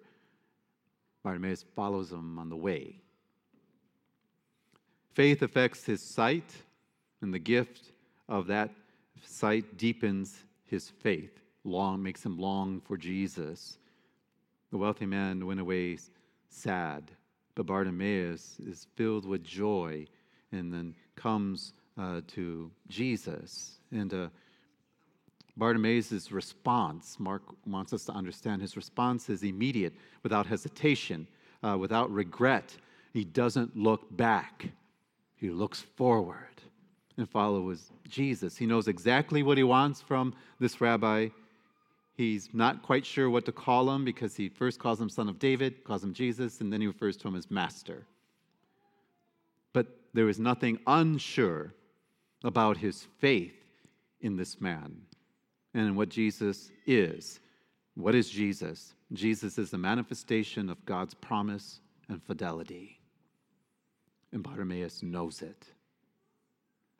Bartimaeus 1.24 1.66
follows 1.76 2.12
him 2.12 2.40
on 2.40 2.50
the 2.50 2.56
way. 2.56 3.02
Faith 5.14 5.42
affects 5.42 5.86
his 5.86 6.02
sight, 6.02 6.56
and 7.22 7.34
the 7.34 7.40
gift 7.40 7.92
of 8.30 8.48
that 8.48 8.72
sight 9.24 9.78
deepens 9.78 10.44
his 10.66 10.90
faith, 10.90 11.42
long 11.64 12.02
makes 12.02 12.26
him 12.26 12.38
long 12.38 12.82
for 12.82 12.98
Jesus. 12.98 13.78
The 14.72 14.78
wealthy 14.78 15.06
man 15.06 15.46
went 15.46 15.60
away 15.60 15.98
sad, 16.50 17.12
but 17.56 17.66
Bartimaeus 17.66 18.58
is 18.66 18.88
filled 18.96 19.26
with 19.26 19.44
joy 19.44 20.08
and 20.52 20.74
then 20.74 20.96
comes 21.16 21.74
uh, 21.98 22.22
to 22.28 22.72
Jesus. 22.88 23.80
And 23.92 24.14
uh, 24.14 24.28
Bartimaeus' 25.58 26.32
response, 26.32 27.18
Mark 27.20 27.44
wants 27.66 27.94
us 27.94 28.06
to 28.06 28.12
understand, 28.14 28.62
his 28.62 28.76
response 28.76 29.30
is 29.30 29.44
immediate, 29.44 29.94
without 30.24 30.46
hesitation, 30.46 31.28
uh, 31.64 31.78
without 31.78 32.12
regret. 32.12 32.76
He 33.14 33.24
doesn't 33.24 33.76
look 33.76 34.16
back, 34.16 34.70
he 35.36 35.50
looks 35.50 35.82
forward 35.96 36.48
and 37.18 37.30
follows 37.30 37.92
Jesus. 38.08 38.58
He 38.58 38.66
knows 38.66 38.88
exactly 38.88 39.44
what 39.44 39.58
he 39.58 39.64
wants 39.64 40.02
from 40.02 40.34
this 40.60 40.80
rabbi. 40.80 41.30
He's 42.16 42.50
not 42.54 42.84
quite 42.84 43.06
sure 43.06 43.30
what 43.30 43.46
to 43.46 43.52
call 43.52 43.90
him 43.90 44.06
because 44.06 44.36
he 44.36 44.50
first 44.50 44.80
calls 44.80 45.00
him 45.02 45.10
son 45.10 45.28
of 45.28 45.40
David, 45.40 45.84
calls 45.84 46.04
him 46.04 46.14
Jesus, 46.14 46.62
and 46.62 46.72
then 46.72 46.82
he 46.82 46.88
refers 46.88 47.18
to 47.18 47.28
him 47.28 47.36
as 47.36 47.50
master. 47.50 48.06
There 50.14 50.30
is 50.30 50.40
nothing 50.40 50.80
unsure 50.88 51.74
about 52.44 52.78
his 52.78 53.08
faith 53.20 53.56
in 54.20 54.36
this 54.36 54.60
man 54.60 55.02
and 55.74 55.88
in 55.88 55.96
what 55.96 56.10
Jesus 56.10 56.72
is. 56.86 57.40
What 57.96 58.16
is 58.16 58.30
Jesus? 58.30 58.94
Jesus 59.14 59.58
is 59.58 59.72
the 59.72 59.78
manifestation 59.78 60.70
of 60.70 60.86
God's 60.86 61.14
promise 61.14 61.80
and 62.10 62.22
fidelity. 62.24 63.00
And 64.32 64.44
Bartimaeus 64.44 65.04
knows 65.04 65.42
it. 65.42 65.66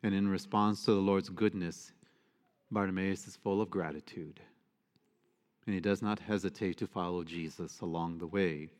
And 0.02 0.14
in 0.14 0.28
response 0.28 0.84
to 0.84 0.92
the 0.92 1.00
Lord's 1.00 1.28
goodness, 1.28 1.92
Bartimaeus 2.70 3.26
is 3.26 3.36
full 3.36 3.60
of 3.60 3.70
gratitude. 3.70 4.40
And 5.66 5.74
he 5.74 5.80
does 5.80 6.02
not 6.02 6.18
hesitate 6.18 6.76
to 6.78 6.86
follow 6.86 7.22
Jesus 7.24 7.80
along 7.80 8.18
the 8.18 8.26
way. 8.26 8.70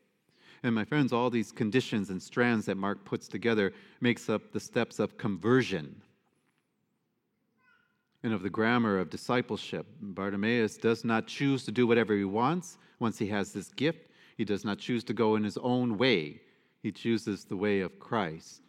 And 0.63 0.73
my 0.73 0.85
friends, 0.85 1.11
all 1.11 1.29
these 1.29 1.51
conditions 1.51 2.09
and 2.09 2.21
strands 2.21 2.65
that 2.67 2.77
Mark 2.77 3.03
puts 3.03 3.27
together 3.27 3.73
makes 3.99 4.29
up 4.29 4.53
the 4.53 4.59
steps 4.61 4.97
of 4.97 5.17
conversion 5.17 6.01
and 8.23 8.33
of 8.33 8.41
the 8.41 8.49
grammar 8.49 8.97
of 8.97 9.09
discipleship. 9.09 9.85
Bartimaeus 10.01 10.77
does 10.77 11.03
not 11.03 11.27
choose 11.27 11.65
to 11.65 11.71
do 11.71 11.85
whatever 11.85 12.15
he 12.15 12.23
wants 12.23 12.77
once 12.99 13.19
he 13.19 13.27
has 13.27 13.51
this 13.51 13.73
gift. 13.73 14.09
He 14.37 14.45
does 14.45 14.63
not 14.63 14.79
choose 14.79 15.03
to 15.05 15.13
go 15.13 15.35
in 15.35 15.43
his 15.43 15.57
own 15.57 15.97
way. 15.97 16.39
He 16.81 16.93
chooses 16.93 17.43
the 17.43 17.57
way 17.57 17.81
of 17.81 17.99
Christ. 17.99 18.61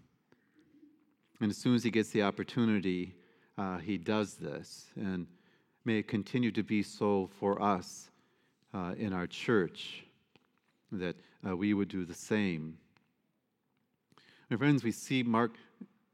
And 1.40 1.50
as 1.50 1.56
soon 1.56 1.76
as 1.76 1.84
he 1.84 1.90
gets 1.90 2.10
the 2.10 2.22
opportunity, 2.22 3.14
uh, 3.56 3.78
he 3.78 3.98
does 3.98 4.34
this. 4.34 4.86
And 4.96 5.28
may 5.84 5.98
it 5.98 6.08
continue 6.08 6.50
to 6.50 6.64
be 6.64 6.82
so 6.82 7.30
for 7.38 7.62
us 7.62 8.10
uh, 8.72 8.94
in 8.98 9.12
our 9.12 9.28
church, 9.28 10.04
that 10.90 11.16
uh, 11.46 11.56
we 11.56 11.74
would 11.74 11.88
do 11.88 12.04
the 12.04 12.14
same. 12.14 12.78
My 14.50 14.56
friends, 14.56 14.84
we 14.84 14.92
see 14.92 15.22
Mark, 15.22 15.56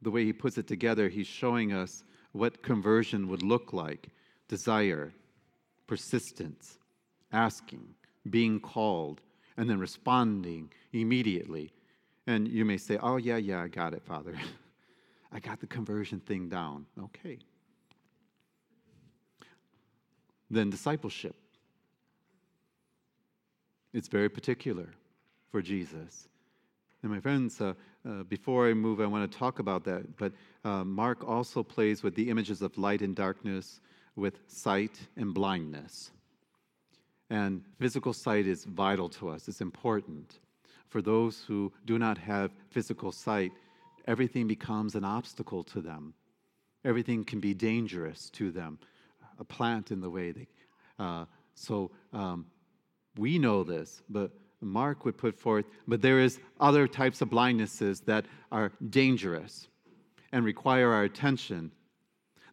the 0.03 0.11
way 0.11 0.25
he 0.25 0.33
puts 0.33 0.59
it 0.59 0.67
together, 0.67 1.09
he's 1.09 1.27
showing 1.27 1.73
us 1.73 2.05
what 2.33 2.63
conversion 2.63 3.29
would 3.29 3.43
look 3.43 3.73
like 3.73 4.09
desire, 4.49 5.13
persistence, 5.87 6.79
asking, 7.33 7.95
being 8.31 8.59
called, 8.59 9.21
and 9.57 9.71
then 9.71 9.79
responding 9.79 10.71
immediately. 10.93 11.73
And 12.27 12.49
you 12.49 12.65
may 12.65 12.77
say, 12.77 12.99
Oh, 13.01 13.17
yeah, 13.17 13.37
yeah, 13.37 13.63
I 13.63 13.69
got 13.69 13.95
it, 13.95 14.03
Father. 14.05 14.35
I 15.33 15.39
got 15.39 15.61
the 15.61 15.67
conversion 15.67 16.19
thing 16.21 16.49
down. 16.49 16.87
Okay. 17.01 17.39
Then 20.51 20.71
discipleship. 20.71 21.37
It's 23.93 24.09
very 24.09 24.29
particular 24.29 24.95
for 25.51 25.61
Jesus. 25.63 26.29
And 27.03 27.11
my 27.11 27.21
friends, 27.21 27.61
uh, 27.61 27.75
uh, 28.07 28.23
before 28.25 28.69
I 28.69 28.75
move, 28.75 29.01
I 29.01 29.07
want 29.07 29.31
to 29.31 29.39
talk 29.39 29.59
about 29.59 29.85
that. 29.85 30.17
But 30.17 30.33
uh, 30.65 30.85
Mark 30.85 31.27
also 31.27 31.63
plays 31.63 32.03
with 32.03 32.15
the 32.15 32.29
images 32.29 32.63
of 32.63 32.77
light 32.77 33.03
and 33.03 33.15
darkness, 33.15 33.81
with 34.17 34.39
sight 34.47 34.99
and 35.17 35.33
blindness. 35.33 36.11
And 37.31 37.63
physical 37.79 38.13
sight 38.13 38.47
is 38.47 38.65
vital 38.65 39.09
to 39.11 39.29
us, 39.31 39.49
it's 39.49 39.61
important. 39.61 40.41
For 40.89 41.01
those 41.01 41.45
who 41.47 41.73
do 41.87 41.99
not 41.99 42.19
have 42.19 42.51
physical 42.71 43.13
sight, 43.13 43.53
everything 44.09 44.49
becomes 44.49 44.97
an 44.97 45.05
obstacle 45.05 45.63
to 45.65 45.81
them. 45.81 46.15
Everything 46.85 47.25
can 47.25 47.39
be 47.39 47.55
dangerous 47.55 48.29
to 48.31 48.51
them. 48.51 48.79
A 49.39 49.45
plant 49.45 49.93
in 49.93 50.01
the 50.01 50.11
way. 50.11 50.33
They, 50.33 50.49
uh, 50.99 51.27
so 51.55 51.93
um, 52.13 52.47
we 53.17 53.39
know 53.39 53.63
this, 53.63 54.03
but 54.09 54.33
Mark 54.61 55.05
would 55.05 55.17
put 55.17 55.39
forth, 55.39 55.65
but 55.89 56.03
there 56.03 56.21
is 56.21 56.39
other 56.61 56.87
types 56.87 57.21
of 57.21 57.31
blindnesses 57.31 58.05
that 58.05 58.27
are 58.53 58.73
dangerous 58.91 59.69
and 60.33 60.45
require 60.45 60.93
our 60.93 61.05
attention. 61.05 61.73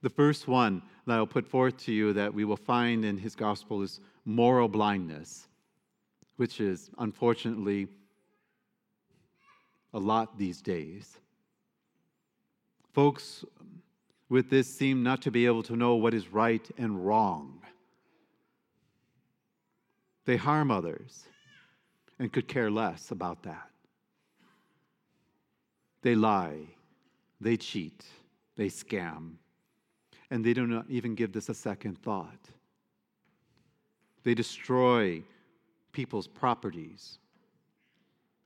The 0.01 0.09
first 0.09 0.47
one 0.47 0.81
that 1.05 1.17
I'll 1.17 1.27
put 1.27 1.47
forth 1.47 1.77
to 1.85 1.91
you 1.91 2.13
that 2.13 2.33
we 2.33 2.45
will 2.45 2.57
find 2.57 3.03
in 3.03 3.17
his 3.17 3.35
gospel 3.35 3.81
is 3.81 3.99
moral 4.25 4.67
blindness, 4.67 5.47
which 6.37 6.61
is 6.61 6.89
unfortunately 6.97 7.87
a 9.93 9.99
lot 9.99 10.37
these 10.37 10.61
days. 10.61 11.17
Folks 12.93 13.43
with 14.29 14.49
this 14.49 14.73
seem 14.73 15.03
not 15.03 15.21
to 15.21 15.31
be 15.31 15.45
able 15.45 15.63
to 15.63 15.75
know 15.75 15.95
what 15.95 16.13
is 16.13 16.27
right 16.31 16.67
and 16.77 17.05
wrong. 17.05 17.61
They 20.25 20.35
harm 20.35 20.71
others 20.71 21.23
and 22.19 22.31
could 22.31 22.47
care 22.47 22.71
less 22.71 23.11
about 23.11 23.43
that. 23.43 23.69
They 26.01 26.15
lie, 26.15 26.59
they 27.39 27.57
cheat, 27.57 28.05
they 28.55 28.67
scam, 28.67 29.33
and 30.29 30.43
they 30.43 30.53
do 30.53 30.65
not 30.67 30.85
even 30.89 31.15
give 31.15 31.31
this 31.31 31.49
a 31.49 31.53
second 31.53 32.01
thought. 32.01 32.49
They 34.23 34.33
destroy 34.33 35.23
people's 35.91 36.27
properties 36.27 37.19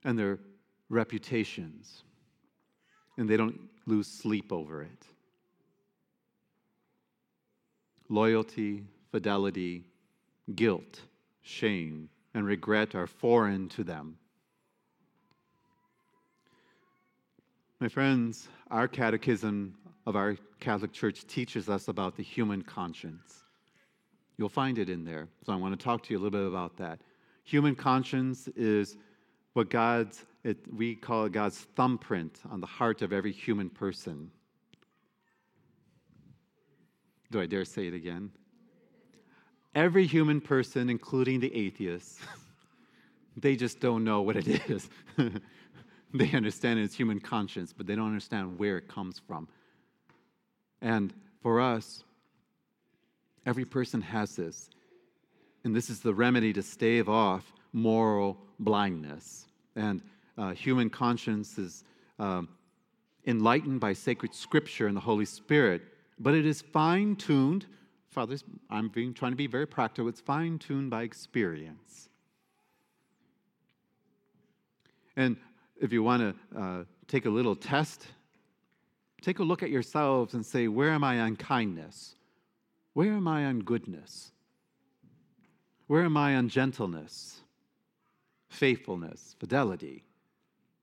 and 0.04 0.18
their 0.18 0.38
reputations, 0.88 2.04
and 3.16 3.28
they 3.28 3.36
don't 3.36 3.58
lose 3.86 4.06
sleep 4.06 4.52
over 4.52 4.82
it. 4.82 5.06
Loyalty, 8.08 8.84
fidelity, 9.10 9.84
guilt, 10.54 11.00
shame, 11.40 12.08
and 12.34 12.46
regret 12.46 12.94
are 12.94 13.06
foreign 13.06 13.68
to 13.70 13.84
them. 13.84 14.16
My 17.80 17.88
friends, 17.88 18.48
our 18.70 18.86
catechism 18.86 19.74
of 20.06 20.16
our 20.16 20.36
Catholic 20.60 20.92
Church 20.92 21.26
teaches 21.26 21.68
us 21.68 21.88
about 21.88 22.16
the 22.16 22.22
human 22.22 22.62
conscience. 22.62 23.42
You'll 24.38 24.48
find 24.48 24.78
it 24.78 24.88
in 24.88 25.04
there. 25.04 25.28
So 25.44 25.52
I 25.52 25.56
want 25.56 25.78
to 25.78 25.84
talk 25.84 26.02
to 26.04 26.14
you 26.14 26.18
a 26.18 26.20
little 26.20 26.38
bit 26.38 26.48
about 26.48 26.76
that. 26.78 27.00
Human 27.44 27.74
conscience 27.74 28.48
is 28.56 28.96
what 29.52 29.68
God's, 29.68 30.24
it, 30.44 30.58
we 30.72 30.94
call 30.94 31.26
it 31.26 31.32
God's 31.32 31.58
thumbprint 31.76 32.40
on 32.50 32.60
the 32.60 32.66
heart 32.66 33.02
of 33.02 33.12
every 33.12 33.32
human 33.32 33.68
person. 33.68 34.30
Do 37.30 37.40
I 37.40 37.46
dare 37.46 37.64
say 37.64 37.86
it 37.86 37.94
again? 37.94 38.30
Every 39.74 40.06
human 40.06 40.40
person, 40.40 40.90
including 40.90 41.40
the 41.40 41.54
atheists, 41.54 42.18
they 43.36 43.56
just 43.56 43.80
don't 43.80 44.04
know 44.04 44.22
what 44.22 44.36
it 44.36 44.46
is. 44.70 44.88
they 46.14 46.30
understand 46.32 46.78
it's 46.78 46.94
human 46.94 47.20
conscience, 47.20 47.72
but 47.72 47.86
they 47.86 47.94
don't 47.94 48.08
understand 48.08 48.58
where 48.58 48.76
it 48.76 48.88
comes 48.88 49.20
from. 49.26 49.48
And 50.80 51.12
for 51.42 51.60
us, 51.60 52.04
every 53.46 53.64
person 53.64 54.00
has 54.02 54.36
this. 54.36 54.68
And 55.64 55.74
this 55.74 55.88
is 55.88 56.00
the 56.00 56.12
remedy 56.12 56.52
to 56.52 56.62
stave 56.62 57.08
off 57.08 57.52
moral 57.72 58.36
blindness. 58.58 59.46
And 59.76 60.02
uh, 60.36 60.50
human 60.52 60.90
conscience 60.90 61.58
is 61.58 61.84
um, 62.18 62.48
enlightened 63.26 63.80
by 63.80 63.92
sacred 63.92 64.34
scripture 64.34 64.86
and 64.86 64.96
the 64.96 65.00
Holy 65.00 65.24
Spirit, 65.24 65.82
but 66.18 66.34
it 66.34 66.46
is 66.46 66.60
fine 66.60 67.16
tuned. 67.16 67.66
Fathers, 68.12 68.44
I'm 68.68 68.88
being, 68.88 69.14
trying 69.14 69.32
to 69.32 69.36
be 69.36 69.46
very 69.46 69.66
practical. 69.66 70.06
It's 70.06 70.20
fine 70.20 70.58
tuned 70.58 70.90
by 70.90 71.02
experience. 71.02 72.10
And 75.16 75.38
if 75.80 75.94
you 75.94 76.02
want 76.02 76.36
to 76.52 76.60
uh, 76.60 76.84
take 77.08 77.24
a 77.24 77.30
little 77.30 77.56
test, 77.56 78.06
take 79.22 79.38
a 79.38 79.42
look 79.42 79.62
at 79.62 79.70
yourselves 79.70 80.34
and 80.34 80.44
say, 80.44 80.68
Where 80.68 80.90
am 80.90 81.02
I 81.02 81.20
on 81.20 81.36
kindness? 81.36 82.14
Where 82.92 83.12
am 83.12 83.26
I 83.26 83.46
on 83.46 83.60
goodness? 83.60 84.30
Where 85.86 86.04
am 86.04 86.16
I 86.18 86.36
on 86.36 86.50
gentleness, 86.50 87.40
faithfulness, 88.50 89.36
fidelity? 89.40 90.04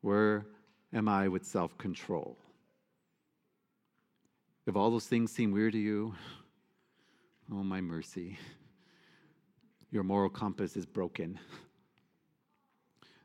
Where 0.02 0.48
am 0.94 1.08
I 1.08 1.28
with 1.28 1.46
self 1.46 1.78
control? 1.78 2.38
If 4.66 4.76
all 4.76 4.90
those 4.90 5.06
things 5.06 5.32
seem 5.32 5.52
weird 5.52 5.74
to 5.74 5.80
you, 5.80 6.16
oh, 7.52 7.64
my 7.64 7.82
mercy, 7.82 8.38
your 9.92 10.04
moral 10.04 10.30
compass 10.30 10.76
is 10.76 10.86
broken. 10.86 11.40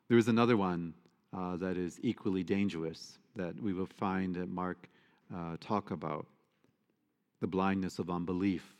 There 0.08 0.18
is 0.18 0.28
another 0.28 0.56
one 0.56 0.94
uh, 1.36 1.56
that 1.56 1.76
is 1.76 1.98
equally 2.02 2.42
dangerous 2.42 3.18
that 3.36 3.60
we 3.60 3.72
will 3.72 3.88
find 3.98 4.34
that 4.36 4.48
Mark 4.48 4.88
uh, 5.34 5.56
talk 5.60 5.90
about 5.90 6.26
the 7.40 7.46
blindness 7.46 7.98
of 7.98 8.08
unbelief. 8.10 8.74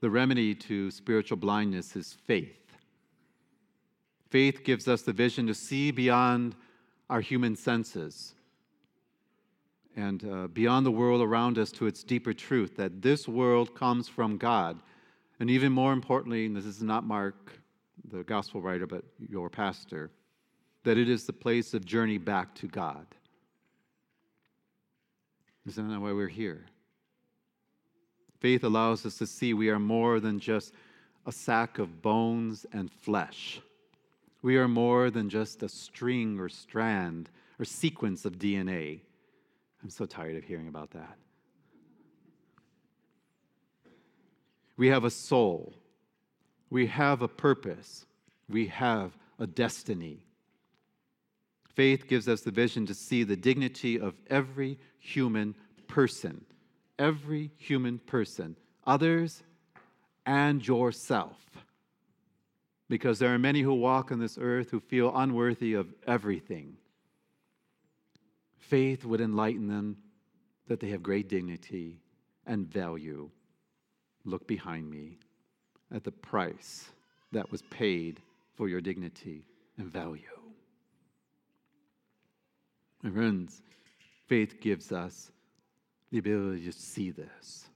The 0.00 0.10
remedy 0.10 0.54
to 0.54 0.90
spiritual 0.90 1.38
blindness 1.38 1.96
is 1.96 2.16
faith. 2.26 2.76
Faith 4.30 4.64
gives 4.64 4.86
us 4.86 5.02
the 5.02 5.12
vision 5.12 5.46
to 5.46 5.54
see 5.54 5.90
beyond 5.90 6.54
our 7.10 7.20
human 7.20 7.56
senses 7.56 8.35
and 9.96 10.24
uh, 10.30 10.46
beyond 10.48 10.84
the 10.84 10.90
world 10.90 11.22
around 11.22 11.58
us 11.58 11.72
to 11.72 11.86
its 11.86 12.04
deeper 12.04 12.34
truth 12.34 12.76
that 12.76 13.00
this 13.00 13.26
world 13.26 13.74
comes 13.74 14.08
from 14.08 14.36
God. 14.36 14.78
And 15.40 15.50
even 15.50 15.72
more 15.72 15.92
importantly, 15.92 16.46
and 16.46 16.54
this 16.54 16.66
is 16.66 16.82
not 16.82 17.04
Mark, 17.04 17.52
the 18.10 18.22
gospel 18.24 18.60
writer, 18.60 18.86
but 18.86 19.04
your 19.18 19.48
pastor, 19.48 20.10
that 20.84 20.98
it 20.98 21.08
is 21.08 21.24
the 21.24 21.32
place 21.32 21.74
of 21.74 21.84
journey 21.84 22.18
back 22.18 22.54
to 22.56 22.68
God. 22.68 23.06
Isn't 25.66 25.88
that 25.88 26.00
why 26.00 26.12
we're 26.12 26.28
here? 26.28 26.66
Faith 28.38 28.64
allows 28.64 29.04
us 29.06 29.16
to 29.18 29.26
see 29.26 29.54
we 29.54 29.70
are 29.70 29.78
more 29.78 30.20
than 30.20 30.38
just 30.38 30.72
a 31.24 31.32
sack 31.32 31.78
of 31.78 32.02
bones 32.02 32.66
and 32.72 32.92
flesh. 32.92 33.60
We 34.42 34.58
are 34.58 34.68
more 34.68 35.10
than 35.10 35.28
just 35.28 35.62
a 35.62 35.68
string 35.68 36.38
or 36.38 36.48
strand 36.48 37.30
or 37.58 37.64
sequence 37.64 38.24
of 38.24 38.38
DNA. 38.38 39.00
I'm 39.86 39.90
so 39.90 40.04
tired 40.04 40.34
of 40.34 40.42
hearing 40.42 40.66
about 40.66 40.90
that. 40.90 41.16
We 44.76 44.88
have 44.88 45.04
a 45.04 45.10
soul. 45.10 45.74
We 46.70 46.88
have 46.88 47.22
a 47.22 47.28
purpose. 47.28 48.04
We 48.48 48.66
have 48.66 49.12
a 49.38 49.46
destiny. 49.46 50.26
Faith 51.68 52.08
gives 52.08 52.26
us 52.26 52.40
the 52.40 52.50
vision 52.50 52.84
to 52.86 52.94
see 52.94 53.22
the 53.22 53.36
dignity 53.36 54.00
of 54.00 54.14
every 54.28 54.80
human 54.98 55.54
person, 55.86 56.44
every 56.98 57.52
human 57.56 58.00
person, 58.00 58.56
others 58.88 59.44
and 60.26 60.66
yourself. 60.66 61.38
Because 62.88 63.20
there 63.20 63.32
are 63.32 63.38
many 63.38 63.60
who 63.62 63.74
walk 63.74 64.10
on 64.10 64.18
this 64.18 64.36
earth 64.36 64.72
who 64.72 64.80
feel 64.80 65.16
unworthy 65.16 65.74
of 65.74 65.94
everything. 66.08 66.76
Faith 68.68 69.04
would 69.04 69.20
enlighten 69.20 69.68
them 69.68 69.96
that 70.66 70.80
they 70.80 70.88
have 70.88 71.02
great 71.02 71.28
dignity 71.28 72.00
and 72.46 72.66
value. 72.66 73.30
Look 74.24 74.48
behind 74.48 74.90
me 74.90 75.18
at 75.94 76.02
the 76.02 76.10
price 76.10 76.90
that 77.30 77.52
was 77.52 77.62
paid 77.70 78.20
for 78.56 78.68
your 78.68 78.80
dignity 78.80 79.44
and 79.78 79.86
value. 79.86 80.22
My 83.02 83.10
friends, 83.10 83.62
faith 84.26 84.60
gives 84.60 84.90
us 84.90 85.30
the 86.10 86.18
ability 86.18 86.64
to 86.64 86.72
see 86.72 87.12
this. 87.12 87.66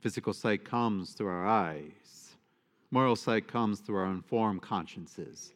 Physical 0.00 0.34
sight 0.34 0.62
comes 0.62 1.12
through 1.12 1.28
our 1.28 1.46
eyes, 1.46 2.34
moral 2.90 3.16
sight 3.16 3.48
comes 3.48 3.80
through 3.80 3.96
our 3.96 4.10
informed 4.10 4.60
consciences, 4.60 5.54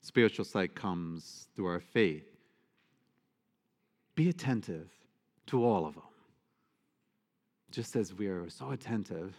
spiritual 0.00 0.46
sight 0.46 0.74
comes 0.74 1.48
through 1.54 1.66
our 1.66 1.80
faith. 1.80 2.31
Be 4.14 4.28
attentive 4.28 4.88
to 5.46 5.64
all 5.64 5.86
of 5.86 5.94
them. 5.94 6.02
Just 7.70 7.96
as 7.96 8.12
we 8.12 8.26
are 8.26 8.48
so 8.50 8.70
attentive 8.70 9.34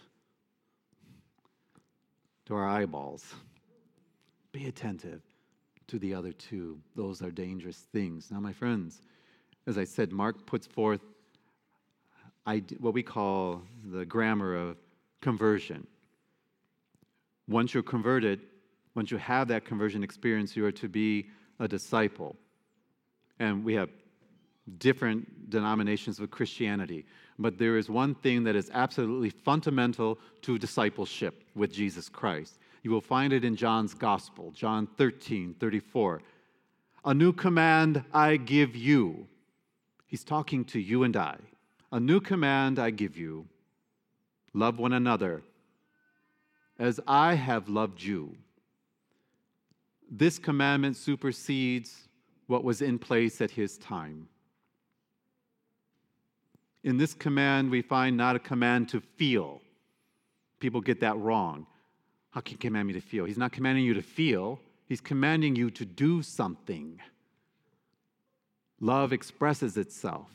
to 2.46 2.54
our 2.54 2.66
eyeballs, 2.66 3.34
be 4.52 4.66
attentive 4.66 5.22
to 5.86 5.98
the 5.98 6.14
other 6.14 6.32
two. 6.32 6.78
Those 6.96 7.22
are 7.22 7.30
dangerous 7.30 7.78
things. 7.92 8.30
Now, 8.30 8.40
my 8.40 8.52
friends, 8.52 9.02
as 9.66 9.78
I 9.78 9.84
said, 9.84 10.12
Mark 10.12 10.46
puts 10.46 10.66
forth 10.66 11.00
what 12.78 12.92
we 12.92 13.02
call 13.02 13.62
the 13.84 14.04
grammar 14.04 14.54
of 14.54 14.76
conversion. 15.20 15.86
Once 17.48 17.72
you're 17.72 17.82
converted, 17.82 18.40
once 18.94 19.10
you 19.10 19.16
have 19.16 19.48
that 19.48 19.64
conversion 19.64 20.02
experience, 20.02 20.56
you 20.56 20.64
are 20.64 20.72
to 20.72 20.88
be 20.88 21.26
a 21.60 21.68
disciple. 21.68 22.36
And 23.38 23.64
we 23.64 23.74
have 23.74 23.90
different 24.78 25.50
denominations 25.50 26.18
of 26.20 26.30
Christianity, 26.30 27.04
but 27.38 27.58
there 27.58 27.76
is 27.76 27.90
one 27.90 28.14
thing 28.14 28.44
that 28.44 28.56
is 28.56 28.70
absolutely 28.72 29.30
fundamental 29.30 30.18
to 30.42 30.58
discipleship 30.58 31.44
with 31.54 31.72
Jesus 31.72 32.08
Christ, 32.08 32.58
you 32.82 32.90
will 32.90 33.00
find 33.00 33.32
it 33.32 33.44
in 33.44 33.56
John's 33.56 33.94
Gospel, 33.94 34.50
John 34.52 34.86
13, 34.98 35.54
34. 35.58 36.20
A 37.06 37.14
new 37.14 37.32
command 37.32 38.04
I 38.12 38.36
give 38.36 38.76
you. 38.76 39.26
He's 40.06 40.22
talking 40.22 40.64
to 40.66 40.78
you 40.78 41.02
and 41.02 41.16
I. 41.16 41.36
A 41.92 41.98
new 41.98 42.20
command 42.20 42.78
I 42.78 42.90
give 42.90 43.16
you 43.16 43.46
love 44.52 44.78
one 44.78 44.92
another 44.92 45.42
as 46.78 47.00
I 47.06 47.34
have 47.34 47.68
loved 47.68 48.02
you. 48.02 48.36
This 50.10 50.38
commandment 50.38 50.96
supersedes 50.96 52.08
what 52.46 52.64
was 52.64 52.82
in 52.82 52.98
place 52.98 53.40
at 53.40 53.50
his 53.50 53.78
time. 53.78 54.28
In 56.84 56.98
this 56.98 57.14
command, 57.14 57.70
we 57.70 57.80
find 57.80 58.14
not 58.14 58.36
a 58.36 58.38
command 58.38 58.90
to 58.90 59.00
feel. 59.00 59.62
People 60.60 60.82
get 60.82 61.00
that 61.00 61.18
wrong 61.18 61.66
How 62.30 62.40
can 62.40 62.52
he 62.52 62.58
command 62.58 62.86
me 62.86 62.94
to 62.94 63.00
feel? 63.00 63.24
He's 63.24 63.38
not 63.38 63.52
commanding 63.52 63.84
you 63.84 63.94
to 63.94 64.02
feel, 64.02 64.60
he's 64.86 65.00
commanding 65.00 65.56
you 65.56 65.70
to 65.70 65.84
do 65.84 66.22
something. 66.22 67.00
Love 68.80 69.12
expresses 69.12 69.76
itself. 69.76 70.30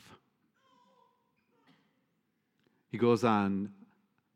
He 2.90 2.98
goes 2.98 3.22
on, 3.22 3.72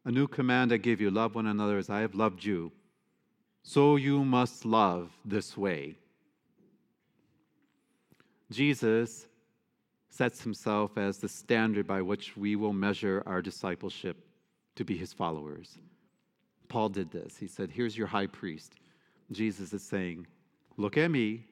A 0.05 0.13
new 0.13 0.29
command 0.29 0.73
I 0.73 0.77
give 0.77 1.01
you 1.01 1.11
love 1.11 1.35
one 1.35 1.47
another 1.47 1.79
as 1.79 1.91
I 1.91 2.01
have 2.01 2.15
loved 2.15 2.45
you. 2.45 2.71
So 3.63 3.97
you 3.97 4.25
must 4.25 4.65
love 4.65 5.11
this 5.25 5.57
way. 5.57 5.97
Jesus 8.53 9.27
sets 10.15 10.43
himself 10.43 10.97
as 10.97 11.19
the 11.19 11.29
standard 11.29 11.89
by 11.89 12.01
which 12.01 12.37
we 12.37 12.55
will 12.55 12.73
measure 12.73 13.23
our 13.27 13.43
discipleship 13.43 14.17
to 14.77 14.85
be 14.85 14.97
his 14.97 15.13
followers. 15.13 15.77
Paul 16.69 16.89
did 16.89 17.11
this. 17.11 17.37
He 17.37 17.49
said, 17.49 17.71
Here's 17.71 17.99
your 17.99 18.07
high 18.07 18.29
priest. 18.29 18.75
Jesus 19.33 19.73
is 19.73 19.83
saying, 19.83 20.27
Look 20.77 20.97
at 20.97 21.11
me. 21.11 21.47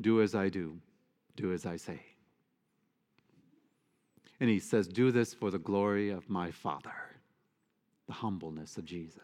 Do 0.00 0.20
as 0.20 0.34
I 0.34 0.48
do. 0.48 0.78
Do 1.36 1.52
as 1.52 1.64
I 1.64 1.76
say. 1.76 2.00
And 4.40 4.50
he 4.50 4.58
says, 4.58 4.88
Do 4.88 5.12
this 5.12 5.32
for 5.32 5.52
the 5.52 5.58
glory 5.58 6.10
of 6.10 6.28
my 6.28 6.50
Father, 6.50 6.94
the 8.08 8.14
humbleness 8.14 8.76
of 8.76 8.84
Jesus. 8.84 9.22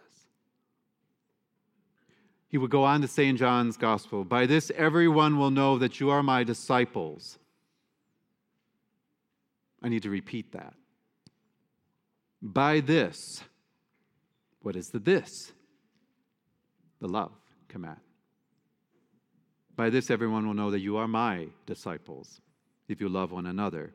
He 2.55 2.59
would 2.59 2.71
go 2.71 2.85
on 2.85 3.01
to 3.01 3.09
say 3.09 3.27
in 3.27 3.37
John's 3.37 3.77
Gospel, 3.77 4.23
By 4.23 4.47
this 4.47 4.71
everyone 4.77 5.39
will 5.39 5.51
know 5.51 5.77
that 5.79 5.99
you 5.99 6.11
are 6.11 6.23
my 6.23 6.45
disciples. 6.45 7.37
I 9.83 9.89
need 9.89 10.05
to 10.05 10.09
repeat 10.09 10.53
that. 10.53 10.75
By 12.41 12.79
this, 12.79 13.43
what 14.63 14.77
is 14.77 14.91
the 14.91 15.01
this? 15.01 15.53
The 17.01 17.09
love 17.09 17.33
command. 17.67 17.99
By 19.75 19.91
this, 19.91 20.09
everyone 20.09 20.47
will 20.47 20.55
know 20.55 20.71
that 20.71 20.79
you 20.79 20.97
are 20.97 21.09
my 21.09 21.49
disciples, 21.67 22.41
if 22.87 23.01
you 23.01 23.09
love 23.09 23.33
one 23.33 23.47
another. 23.47 23.93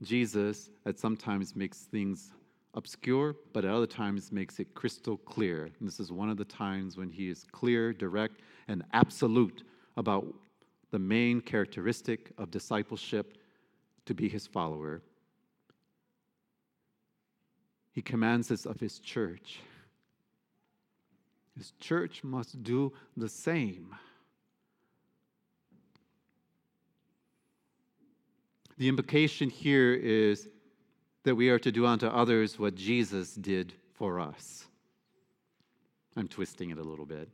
Jesus, 0.00 0.70
at 0.86 1.00
sometimes, 1.00 1.56
makes 1.56 1.78
things 1.78 2.30
obscure, 2.74 3.36
but 3.52 3.64
at 3.64 3.70
other 3.70 3.86
times 3.86 4.32
makes 4.32 4.58
it 4.58 4.74
crystal 4.74 5.16
clear. 5.16 5.70
And 5.78 5.88
this 5.88 6.00
is 6.00 6.12
one 6.12 6.28
of 6.28 6.36
the 6.36 6.44
times 6.44 6.96
when 6.96 7.08
he 7.08 7.28
is 7.28 7.46
clear, 7.52 7.92
direct, 7.92 8.40
and 8.68 8.82
absolute 8.92 9.62
about 9.96 10.26
the 10.90 10.98
main 10.98 11.40
characteristic 11.40 12.32
of 12.38 12.50
discipleship 12.50 13.38
to 14.06 14.14
be 14.14 14.28
his 14.28 14.46
follower. 14.46 15.02
He 17.92 18.02
commands 18.02 18.48
this 18.48 18.66
of 18.66 18.80
his 18.80 18.98
church. 18.98 19.60
His 21.56 21.72
church 21.80 22.24
must 22.24 22.62
do 22.64 22.92
the 23.16 23.28
same. 23.28 23.94
The 28.76 28.88
implication 28.88 29.48
here 29.48 29.94
is 29.94 30.48
that 31.24 31.34
we 31.34 31.48
are 31.48 31.58
to 31.58 31.72
do 31.72 31.86
unto 31.86 32.06
others 32.06 32.58
what 32.58 32.74
Jesus 32.74 33.34
did 33.34 33.72
for 33.94 34.20
us. 34.20 34.66
I'm 36.16 36.28
twisting 36.28 36.70
it 36.70 36.78
a 36.78 36.82
little 36.82 37.06
bit, 37.06 37.28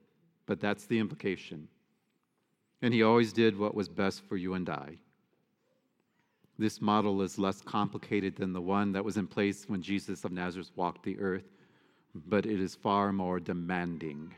but 0.46 0.60
that's 0.60 0.86
the 0.86 0.98
implication. 0.98 1.68
And 2.82 2.94
he 2.94 3.02
always 3.02 3.32
did 3.32 3.58
what 3.58 3.74
was 3.74 3.88
best 3.88 4.22
for 4.26 4.36
you 4.36 4.54
and 4.54 4.68
I. 4.70 4.96
This 6.58 6.80
model 6.80 7.22
is 7.22 7.38
less 7.38 7.60
complicated 7.62 8.36
than 8.36 8.52
the 8.52 8.60
one 8.60 8.92
that 8.92 9.04
was 9.04 9.16
in 9.16 9.26
place 9.26 9.64
when 9.68 9.82
Jesus 9.82 10.24
of 10.24 10.32
Nazareth 10.32 10.70
walked 10.76 11.02
the 11.02 11.18
earth, 11.18 11.50
but 12.14 12.46
it 12.46 12.60
is 12.60 12.74
far 12.74 13.12
more 13.12 13.40
demanding. 13.40 14.34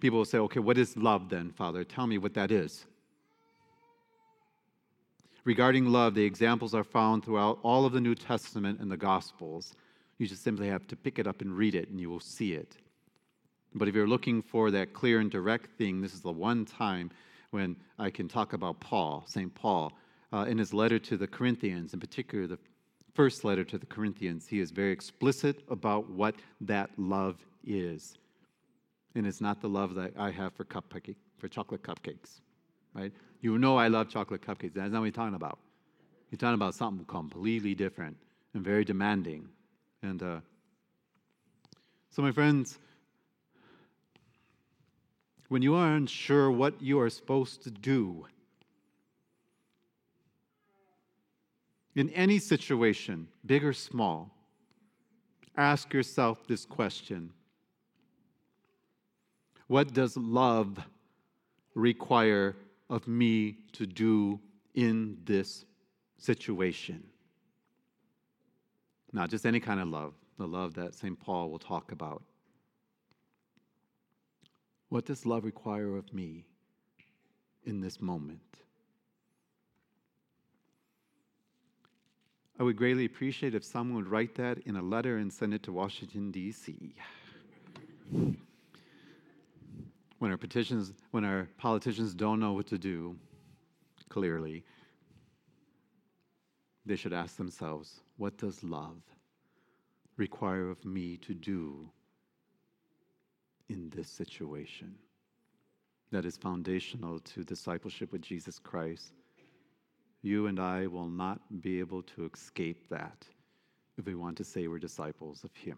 People 0.00 0.18
will 0.18 0.24
say, 0.24 0.38
okay, 0.38 0.60
what 0.60 0.78
is 0.78 0.96
love 0.96 1.28
then, 1.28 1.50
Father? 1.50 1.82
Tell 1.84 2.06
me 2.06 2.18
what 2.18 2.34
that 2.34 2.50
is. 2.50 2.86
Regarding 5.44 5.86
love, 5.86 6.14
the 6.14 6.24
examples 6.24 6.74
are 6.74 6.84
found 6.84 7.22
throughout 7.22 7.58
all 7.62 7.84
of 7.84 7.92
the 7.92 8.00
New 8.00 8.14
Testament 8.14 8.80
and 8.80 8.90
the 8.90 8.96
Gospels. 8.96 9.74
You 10.16 10.26
just 10.26 10.42
simply 10.42 10.68
have 10.68 10.86
to 10.86 10.96
pick 10.96 11.18
it 11.18 11.26
up 11.26 11.42
and 11.42 11.54
read 11.54 11.74
it, 11.74 11.90
and 11.90 12.00
you 12.00 12.08
will 12.08 12.20
see 12.20 12.54
it. 12.54 12.78
But 13.74 13.88
if 13.88 13.94
you're 13.94 14.08
looking 14.08 14.40
for 14.40 14.70
that 14.70 14.94
clear 14.94 15.20
and 15.20 15.30
direct 15.30 15.76
thing, 15.76 16.00
this 16.00 16.14
is 16.14 16.22
the 16.22 16.32
one 16.32 16.64
time 16.64 17.10
when 17.50 17.76
I 17.98 18.08
can 18.08 18.26
talk 18.26 18.54
about 18.54 18.80
Paul, 18.80 19.24
St. 19.26 19.54
Paul. 19.54 19.92
Uh, 20.32 20.46
in 20.48 20.58
his 20.58 20.72
letter 20.72 20.98
to 20.98 21.16
the 21.16 21.26
Corinthians, 21.26 21.92
in 21.92 22.00
particular 22.00 22.46
the 22.46 22.58
first 23.14 23.44
letter 23.44 23.64
to 23.64 23.78
the 23.78 23.86
Corinthians, 23.86 24.48
he 24.48 24.60
is 24.60 24.70
very 24.70 24.92
explicit 24.92 25.62
about 25.68 26.08
what 26.10 26.34
that 26.62 26.90
love 26.96 27.36
is. 27.64 28.16
And 29.14 29.26
it's 29.26 29.40
not 29.40 29.60
the 29.60 29.68
love 29.68 29.94
that 29.94 30.12
I 30.18 30.30
have 30.30 30.54
for 30.54 30.64
cupcake, 30.64 31.14
for 31.38 31.48
chocolate 31.48 31.82
cupcakes, 31.82 32.40
right? 32.94 33.12
You 33.44 33.58
know 33.58 33.76
I 33.76 33.88
love 33.88 34.08
chocolate 34.08 34.40
cupcakes. 34.40 34.72
That's 34.72 34.90
not 34.90 35.00
what 35.00 35.04
he's 35.04 35.14
talking 35.14 35.34
about. 35.34 35.58
He's 36.30 36.38
talking 36.38 36.54
about 36.54 36.74
something 36.74 37.04
completely 37.04 37.74
different 37.74 38.16
and 38.54 38.64
very 38.64 38.86
demanding. 38.86 39.50
And 40.02 40.22
uh, 40.22 40.40
so, 42.10 42.22
my 42.22 42.32
friends, 42.32 42.78
when 45.48 45.60
you 45.60 45.74
are 45.74 45.92
unsure 45.92 46.50
what 46.50 46.80
you 46.80 46.98
are 46.98 47.10
supposed 47.10 47.62
to 47.64 47.70
do 47.70 48.24
in 51.94 52.08
any 52.10 52.38
situation, 52.38 53.28
big 53.44 53.62
or 53.62 53.74
small, 53.74 54.30
ask 55.54 55.92
yourself 55.92 56.46
this 56.46 56.64
question 56.64 57.30
What 59.66 59.92
does 59.92 60.16
love 60.16 60.78
require 61.74 62.56
of 62.88 63.08
me 63.08 63.58
to 63.72 63.86
do 63.86 64.40
in 64.74 65.18
this 65.24 65.64
situation. 66.18 67.04
Not 69.12 69.30
just 69.30 69.46
any 69.46 69.60
kind 69.60 69.80
of 69.80 69.88
love, 69.88 70.14
the 70.38 70.46
love 70.46 70.74
that 70.74 70.94
St. 70.94 71.18
Paul 71.18 71.50
will 71.50 71.58
talk 71.58 71.92
about. 71.92 72.22
What 74.88 75.06
does 75.06 75.24
love 75.24 75.44
require 75.44 75.96
of 75.96 76.12
me 76.12 76.44
in 77.64 77.80
this 77.80 78.00
moment? 78.00 78.40
I 82.58 82.62
would 82.62 82.76
greatly 82.76 83.04
appreciate 83.04 83.54
if 83.54 83.64
someone 83.64 83.96
would 83.96 84.10
write 84.10 84.36
that 84.36 84.58
in 84.58 84.76
a 84.76 84.82
letter 84.82 85.16
and 85.16 85.32
send 85.32 85.54
it 85.54 85.64
to 85.64 85.72
Washington, 85.72 86.30
D.C 86.30 86.94
when 90.24 90.32
our 90.32 90.38
petitions, 90.38 90.94
when 91.10 91.22
our 91.22 91.46
politicians 91.58 92.14
don't 92.14 92.40
know 92.40 92.54
what 92.54 92.66
to 92.66 92.78
do, 92.78 93.14
clearly, 94.08 94.64
they 96.86 96.96
should 96.96 97.12
ask 97.12 97.36
themselves, 97.36 98.00
what 98.16 98.38
does 98.38 98.64
love 98.64 98.96
require 100.16 100.70
of 100.70 100.82
me 100.82 101.18
to 101.18 101.34
do 101.34 101.90
in 103.68 103.90
this 103.94 104.08
situation? 104.08 104.94
That 106.10 106.24
is 106.24 106.38
foundational 106.38 107.18
to 107.18 107.44
discipleship 107.44 108.10
with 108.10 108.22
Jesus 108.22 108.58
Christ. 108.58 109.12
You 110.22 110.46
and 110.46 110.58
I 110.58 110.86
will 110.86 111.10
not 111.10 111.60
be 111.60 111.80
able 111.80 112.02
to 112.02 112.30
escape 112.32 112.88
that 112.88 113.26
if 113.98 114.06
we 114.06 114.14
want 114.14 114.38
to 114.38 114.44
say 114.44 114.68
we're 114.68 114.78
disciples 114.78 115.44
of 115.44 115.54
Him. 115.54 115.76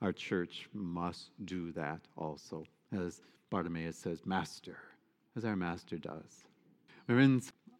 Our 0.00 0.12
church 0.12 0.68
must 0.72 1.30
do 1.44 1.72
that 1.72 2.02
also 2.16 2.64
as 2.92 3.22
Bartimaeus 3.50 3.96
says, 3.96 4.24
Master, 4.24 4.76
as 5.36 5.44
our 5.44 5.56
Master 5.56 5.98
does. 5.98 6.44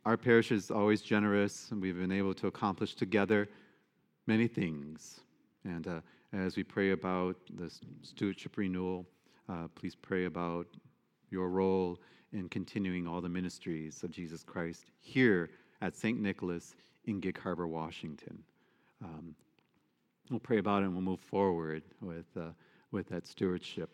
Our 0.05 0.17
parish 0.17 0.51
is 0.51 0.71
always 0.71 1.01
generous, 1.01 1.71
and 1.71 1.81
we've 1.81 1.97
been 1.97 2.11
able 2.11 2.35
to 2.35 2.49
accomplish 2.49 2.97
together 2.97 3.49
many 4.27 4.49
things. 4.49 5.21
And 5.65 5.87
uh, 5.87 6.01
as 6.33 6.57
we 6.57 6.65
pray 6.65 6.91
about 6.91 7.37
the 7.57 7.71
stewardship 8.03 8.57
renewal, 8.57 9.07
uh, 9.49 9.69
please 9.77 9.95
pray 9.95 10.25
about 10.25 10.67
your 11.31 11.51
role 11.51 12.01
in 12.33 12.49
continuing 12.49 13.07
all 13.07 13.21
the 13.21 13.29
ministries 13.29 14.03
of 14.03 14.11
Jesus 14.11 14.43
Christ 14.43 14.91
here 14.99 15.51
at 15.81 15.95
St. 15.95 16.21
Nicholas 16.21 16.75
in 17.05 17.21
Gig 17.21 17.39
Harbor, 17.39 17.69
Washington. 17.69 18.43
Um, 19.05 19.37
we'll 20.31 20.41
pray 20.41 20.59
about 20.59 20.83
it 20.83 20.87
and 20.87 20.95
we'll 20.95 21.03
move 21.03 21.21
forward 21.21 21.85
with, 22.01 22.27
uh, 22.37 22.51
with 22.91 23.09
that 23.11 23.27
stewardship. 23.27 23.91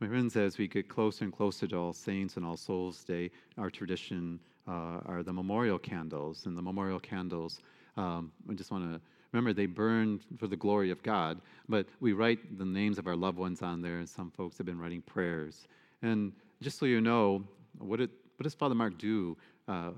My 0.00 0.08
friends, 0.08 0.36
as 0.36 0.58
we 0.58 0.66
get 0.66 0.88
closer 0.88 1.24
and 1.24 1.32
closer 1.32 1.68
to 1.68 1.76
All 1.76 1.92
Saints 1.92 2.36
and 2.36 2.44
All 2.44 2.56
Souls 2.56 3.04
Day, 3.04 3.30
our 3.56 3.70
tradition 3.70 4.40
uh, 4.66 4.98
are 5.06 5.22
the 5.22 5.32
memorial 5.32 5.78
candles. 5.78 6.46
And 6.46 6.58
the 6.58 6.62
memorial 6.62 6.98
candles, 6.98 7.60
um, 7.96 8.32
I 8.50 8.54
just 8.54 8.72
want 8.72 8.92
to 8.92 9.00
remember 9.30 9.52
they 9.52 9.66
burn 9.66 10.20
for 10.36 10.48
the 10.48 10.56
glory 10.56 10.90
of 10.90 11.00
God, 11.04 11.40
but 11.68 11.86
we 12.00 12.12
write 12.12 12.58
the 12.58 12.64
names 12.64 12.98
of 12.98 13.06
our 13.06 13.14
loved 13.14 13.38
ones 13.38 13.62
on 13.62 13.82
there, 13.82 13.98
and 13.98 14.08
some 14.08 14.32
folks 14.32 14.58
have 14.58 14.66
been 14.66 14.80
writing 14.80 15.00
prayers. 15.00 15.68
And 16.02 16.32
just 16.60 16.76
so 16.78 16.86
you 16.86 17.00
know, 17.00 17.44
what, 17.78 18.00
it, 18.00 18.10
what 18.36 18.42
does 18.42 18.54
Father 18.54 18.74
Mark 18.74 18.98
do? 18.98 19.36
Uh, 19.68 19.90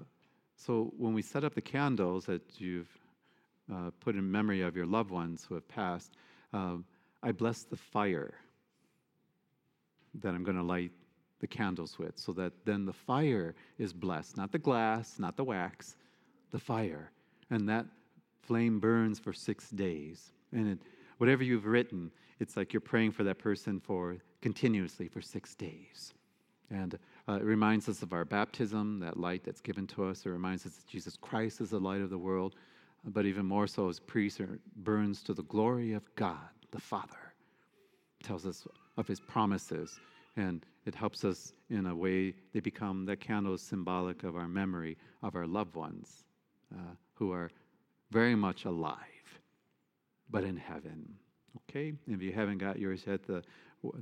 so 0.57 0.93
when 0.99 1.15
we 1.15 1.23
set 1.23 1.43
up 1.43 1.55
the 1.55 1.63
candles 1.63 2.27
that 2.27 2.43
you've 2.59 2.91
uh, 3.73 3.91
put 4.01 4.15
in 4.15 4.31
memory 4.31 4.61
of 4.61 4.77
your 4.77 4.87
loved 4.87 5.11
ones 5.11 5.47
who 5.49 5.55
have 5.55 5.67
passed, 5.69 6.13
uh, 6.53 6.77
I 7.23 7.33
bless 7.33 7.63
the 7.63 7.77
fire 7.77 8.35
that 10.21 10.35
I'm 10.35 10.45
going 10.45 10.57
to 10.57 10.63
light 10.63 10.93
the 11.41 11.47
candles 11.47 11.99
with, 11.99 12.19
so 12.19 12.33
that 12.33 12.53
then 12.65 12.87
the 12.87 12.93
fire 12.93 13.55
is 13.79 13.93
blessed, 13.93 14.37
not 14.37 14.53
the 14.53 14.59
glass, 14.59 15.19
not 15.19 15.37
the 15.37 15.45
wax, 15.45 15.97
the 16.51 16.59
fire. 16.59 17.11
And 17.51 17.69
that 17.69 17.87
flame 18.43 18.81
burns 18.81 19.19
for 19.19 19.33
six 19.33 19.71
days. 19.71 20.33
And 20.53 20.73
it, 20.73 20.79
whatever 21.19 21.45
you've 21.45 21.67
written, 21.67 22.11
it's 22.41 22.57
like 22.57 22.73
you're 22.73 22.81
praying 22.81 23.13
for 23.13 23.25
that 23.25 23.39
person 23.39 23.81
for 23.81 24.17
continuously 24.41 25.09
for 25.09 25.21
six 25.21 25.55
days. 25.55 26.15
And 26.71 26.99
uh, 27.29 27.35
it 27.35 27.45
reminds 27.45 27.89
us 27.89 28.03
of 28.03 28.13
our 28.13 28.25
baptism, 28.25 29.01
that 29.01 29.19
light 29.19 29.45
that's 29.45 29.61
given 29.61 29.87
to 29.89 30.05
us. 30.05 30.25
It 30.25 30.31
reminds 30.31 30.67
us 30.67 30.73
that 30.73 30.87
Jesus 30.87 31.17
Christ 31.17 31.61
is 31.61 31.71
the 31.71 31.79
light 31.79 32.01
of 32.01 32.11
the 32.11 32.19
world. 32.19 32.55
But 33.05 33.27
even 33.27 33.47
more 33.47 33.67
so, 33.67 33.89
as 33.89 34.01
priest, 34.01 34.41
it 34.41 34.49
burns 34.77 35.23
to 35.25 35.35
the 35.35 35.45
glory 35.45 35.93
of 35.93 36.03
God, 36.17 36.49
the 36.73 36.81
Father. 36.81 37.35
It 38.21 38.27
tells 38.27 38.47
us 38.47 38.67
of 38.97 39.07
his 39.07 39.21
promises. 39.21 40.01
And 40.37 40.65
it 40.85 40.95
helps 40.95 41.25
us 41.25 41.53
in 41.71 41.87
a 41.87 41.95
way, 41.95 42.35
they 42.53 42.61
become, 42.61 43.05
the 43.05 43.17
candles 43.17 43.63
symbolic 43.63 44.23
of 44.23 44.37
our 44.37 44.49
memory 44.49 44.97
of 45.23 45.35
our 45.35 45.47
loved 45.47 45.75
ones 45.75 46.25
uh, 46.75 46.95
who 47.15 47.33
are 47.33 47.51
very 48.11 48.35
much 48.35 48.65
alive, 48.65 48.99
but 50.31 50.45
in 50.45 50.57
heaven. 50.57 51.15
Okay? 51.69 51.93
If 52.07 52.23
you 52.23 52.33
haven't 52.33 52.59
got 52.59 52.79
yours 52.79 53.05
yet, 53.07 53.27
the, 53.27 53.43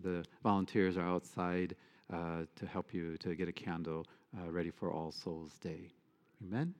the 0.02 0.24
volunteers 0.42 0.96
are 0.96 1.07
outside 1.07 1.76
uh, 2.12 2.42
to 2.57 2.66
help 2.66 2.92
you 2.92 3.16
to 3.18 3.35
get 3.35 3.48
a 3.48 3.52
candle 3.52 4.07
uh, 4.37 4.50
ready 4.50 4.70
for 4.70 4.92
All 4.92 5.11
Souls 5.11 5.52
Day. 5.61 5.90
Amen? 6.42 6.74